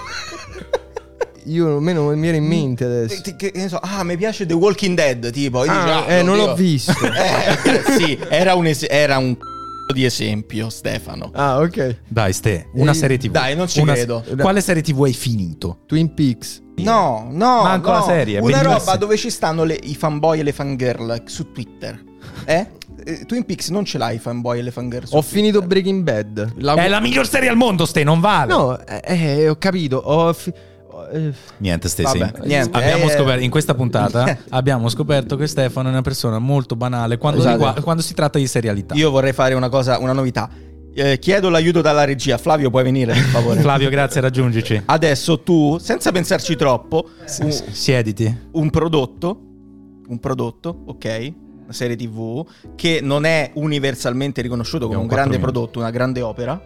Io 1.45 1.75
almeno 1.77 2.03
non 2.03 2.19
mi 2.19 2.27
era 2.27 2.35
in 2.35 2.43
mente 2.45 2.83
adesso. 2.83 3.21
Che, 3.21 3.35
che 3.37 3.51
ne 3.55 3.69
so, 3.69 3.79
ah, 3.81 4.03
mi 4.03 4.17
piace 4.17 4.45
The 4.45 4.53
Walking 4.53 4.97
Dead, 4.97 5.31
tipo. 5.31 5.61
Ah, 5.61 5.63
dici, 5.63 5.75
ah, 5.75 6.11
eh, 6.15 6.21
non 6.21 6.35
l'ho 6.35 6.53
visto. 6.55 6.91
Eh, 7.07 7.83
sì, 7.97 8.19
era 8.29 8.53
un, 8.55 8.65
es- 8.67 8.85
era 8.89 9.17
un 9.17 9.37
c***o 9.37 9.56
di 9.93 10.03
esempio, 10.05 10.69
Stefano. 10.69 11.31
Ah, 11.33 11.59
ok. 11.59 11.97
Dai, 12.07 12.33
Ste, 12.33 12.69
una 12.73 12.93
serie 12.93 13.17
TV. 13.17 13.31
dai, 13.31 13.55
non 13.55 13.67
ci 13.67 13.79
Una- 13.79 13.93
credo. 13.93 14.23
Quale 14.39 14.61
serie 14.61 14.81
TV 14.81 15.03
hai 15.03 15.13
finito? 15.13 15.79
Twin 15.85 16.13
Peaks. 16.13 16.61
No, 16.77 17.27
no, 17.31 17.63
Manco 17.63 17.89
no. 17.91 17.97
la 17.97 18.03
serie, 18.03 18.39
Una 18.39 18.61
roba 18.61 18.95
dove 18.97 19.17
ci 19.17 19.29
stanno 19.31 19.63
le- 19.63 19.79
i 19.81 19.95
fanboy 19.95 20.39
e 20.39 20.43
le 20.43 20.51
fangirl 20.51 21.23
su 21.25 21.51
Twitter. 21.51 21.99
Eh? 22.45 22.67
Eh, 23.03 23.25
Twin 23.25 23.45
Peaks 23.45 23.69
non 23.69 23.85
ce 23.85 23.97
l'hai 23.97 24.15
i 24.15 24.19
fanboy 24.19 24.59
e 24.59 24.61
le 24.61 24.71
fangirl 24.71 25.05
su 25.07 25.15
Ho 25.15 25.19
Twitter. 25.21 25.37
finito 25.39 25.61
Breaking 25.61 26.03
Bad. 26.03 26.53
La- 26.57 26.75
È 26.75 26.87
la 26.87 26.99
miglior 26.99 27.27
serie 27.27 27.49
al 27.49 27.55
mondo, 27.55 27.85
Ste, 27.85 28.03
non 28.03 28.19
vale. 28.19 28.51
No, 28.53 28.79
eh, 28.85 29.01
eh, 29.03 29.49
ho 29.49 29.55
capito. 29.57 29.97
Ho 29.97 30.31
fi- 30.33 30.49
ho- 30.49 30.53
eh, 31.11 31.33
Niente, 31.57 31.87
sì. 31.89 32.03
niente, 32.43 32.77
Abbiamo 32.77 33.05
eh, 33.05 33.09
scoperto, 33.09 33.43
in 33.43 33.49
questa 33.49 33.73
puntata 33.73 34.37
abbiamo 34.49 34.89
scoperto 34.89 35.35
che 35.35 35.47
Stefano 35.47 35.87
è 35.89 35.91
una 35.91 36.01
persona 36.01 36.39
molto 36.39 36.75
banale 36.75 37.17
quando, 37.17 37.39
Scusate. 37.41 37.57
rigua- 37.57 37.81
quando 37.81 38.01
si 38.01 38.13
tratta 38.13 38.37
di 38.39 38.47
serialità. 38.47 38.93
Io 38.95 39.09
vorrei 39.11 39.33
fare 39.33 39.53
una 39.53 39.69
cosa, 39.69 39.97
una 39.99 40.13
novità. 40.13 40.49
Eh, 40.93 41.19
chiedo 41.19 41.49
l'aiuto 41.49 41.81
dalla 41.81 42.05
regia. 42.05 42.37
Flavio, 42.39 42.69
puoi 42.71 42.83
venire, 42.83 43.13
per 43.13 43.21
favore? 43.23 43.59
Flavio, 43.61 43.89
grazie, 43.89 44.19
raggiungici. 44.19 44.81
Adesso 44.83 45.41
tu, 45.41 45.77
senza 45.79 46.11
pensarci 46.11 46.55
troppo, 46.55 47.09
un, 47.41 47.51
Siediti. 47.51 48.35
un 48.53 48.69
prodotto, 48.71 49.39
un 50.07 50.19
prodotto, 50.19 50.83
ok? 50.87 51.33
Una 51.65 51.73
serie 51.73 51.95
TV 51.95 52.43
che 52.75 52.99
non 53.03 53.25
è 53.25 53.51
universalmente 53.55 54.41
riconosciuto 54.41 54.87
come 54.87 54.97
un 54.99 55.05
grande 55.05 55.37
minuti. 55.37 55.51
prodotto, 55.51 55.79
una 55.79 55.91
grande 55.91 56.21
opera, 56.21 56.59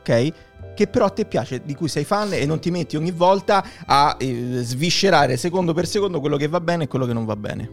ok? 0.00 0.32
Che 0.74 0.86
però 0.86 1.06
a 1.06 1.10
te 1.10 1.24
piace, 1.26 1.62
di 1.64 1.74
cui 1.74 1.88
sei 1.88 2.04
fan 2.04 2.32
e 2.32 2.46
non 2.46 2.60
ti 2.60 2.70
metti 2.70 2.96
ogni 2.96 3.10
volta 3.10 3.64
a 3.84 4.16
eh, 4.18 4.60
sviscerare 4.62 5.36
secondo 5.36 5.74
per 5.74 5.86
secondo 5.86 6.20
quello 6.20 6.36
che 6.36 6.48
va 6.48 6.60
bene 6.60 6.84
e 6.84 6.88
quello 6.88 7.06
che 7.06 7.12
non 7.12 7.24
va 7.24 7.36
bene. 7.36 7.70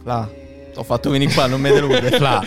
Fla, 0.00 0.30
ho 0.74 0.82
fatto 0.82 1.10
venire 1.10 1.32
qua, 1.32 1.46
non 1.46 1.60
mi 1.60 1.70
delude. 1.70 2.10
Fla. 2.10 2.42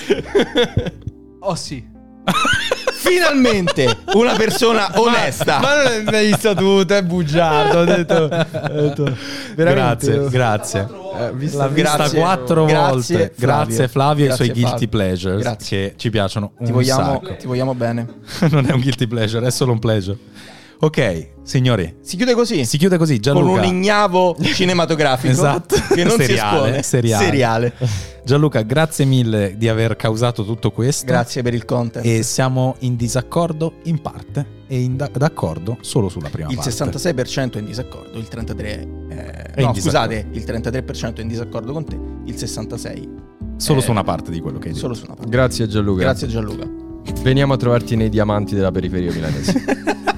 Oh 1.39 1.55
sì. 1.55 1.85
Finalmente 3.07 3.97
una 4.13 4.33
persona 4.35 4.89
onesta. 4.95 5.59
Ma 5.59 5.83
non 5.83 6.03
l'hai 6.05 6.27
visto 6.27 6.53
tutto, 6.53 6.93
è 6.95 7.03
bugiardo. 7.03 7.79
Ho 7.79 7.83
detto, 7.85 8.13
ho 8.15 8.81
detto. 8.81 9.17
Grazie, 9.55 10.29
grazie. 10.29 10.87
Eh, 11.19 11.31
visto- 11.33 11.57
L'ha 11.57 11.67
vista 11.67 11.95
Grazie. 11.95 12.19
quattro 12.19 12.65
Grazie, 12.65 13.15
volte. 13.17 13.33
Flavio. 13.35 13.65
Grazie 13.65 13.87
Flavio 13.87 14.25
e 14.25 14.27
i 14.27 14.33
suoi 14.33 14.47
Grazie, 14.47 14.61
guilty 14.63 14.87
Flavio. 14.87 14.89
pleasures 14.89 15.41
Grazie. 15.41 15.89
che 15.89 15.93
ci 15.97 16.09
piacciono 16.09 16.51
un 16.57 16.65
ti, 16.65 16.71
vogliamo, 16.71 17.21
sacco. 17.23 17.35
ti 17.37 17.47
vogliamo 17.47 17.73
bene. 17.73 18.05
non 18.51 18.65
è 18.67 18.71
un 18.73 18.81
guilty 18.81 19.07
pleasure, 19.07 19.47
è 19.47 19.51
solo 19.51 19.71
un 19.71 19.79
pleasure. 19.79 20.17
Ok, 20.79 21.29
signori, 21.41 21.95
Si 22.01 22.15
chiude 22.17 22.35
così. 22.35 22.63
si 22.63 22.77
chiude 22.77 22.97
così. 22.97 23.13
con 23.13 23.21
Gianluca, 23.21 23.61
un 23.61 23.65
ignavo 23.65 24.37
cinematografico 24.53 25.31
Esatto. 25.33 25.75
che 25.91 26.03
non 26.03 26.17
Seriale, 26.19 26.27
si 26.27 26.33
espone. 26.33 26.83
seriale. 26.83 27.25
seriale. 27.25 27.73
Gianluca, 28.27 28.61
grazie 28.61 29.05
mille 29.05 29.55
di 29.55 29.69
aver 29.69 29.95
causato 29.95 30.43
tutto 30.43 30.69
questo. 30.71 31.05
Grazie 31.05 31.41
per 31.41 31.53
il 31.53 31.63
content. 31.63 32.05
E 32.05 32.23
siamo 32.23 32.75
in 32.79 32.97
disaccordo 32.97 33.75
in 33.83 34.01
parte 34.01 34.45
e 34.67 34.81
in 34.81 34.97
da- 34.97 35.09
d'accordo 35.09 35.77
solo 35.79 36.09
sulla 36.09 36.27
prima 36.27 36.49
il 36.49 36.57
parte. 36.57 36.71
66% 36.71 37.53
è 37.53 37.59
in 37.59 37.65
disaccordo, 37.65 38.17
il 38.17 38.27
33% 38.29 38.57
è... 38.57 38.63
È 38.65 39.61
in 39.61 39.67
no, 39.67 39.71
disaccordo. 39.71 39.79
scusate, 39.79 40.27
il 40.29 40.43
33% 40.43 41.15
è 41.15 41.21
in 41.21 41.27
disaccordo 41.29 41.71
con 41.71 41.85
te, 41.85 41.97
il 42.25 42.33
66% 42.33 43.07
Solo 43.55 43.79
eh, 43.79 43.81
su 43.81 43.91
una 43.91 44.03
parte 44.03 44.29
di 44.29 44.41
quello 44.41 44.57
che 44.59 44.67
hai 44.67 44.73
detto. 44.73 44.83
solo 44.83 44.93
su 44.93 45.05
una 45.05 45.15
parte. 45.15 45.31
Grazie 45.31 45.67
Gianluca. 45.67 46.01
Grazie 46.01 46.27
Gianluca. 46.27 46.67
Veniamo 47.21 47.53
a 47.53 47.57
trovarti 47.57 47.95
nei 47.95 48.09
diamanti 48.09 48.55
della 48.55 48.71
periferia 48.71 49.13
milanese. 49.13 49.53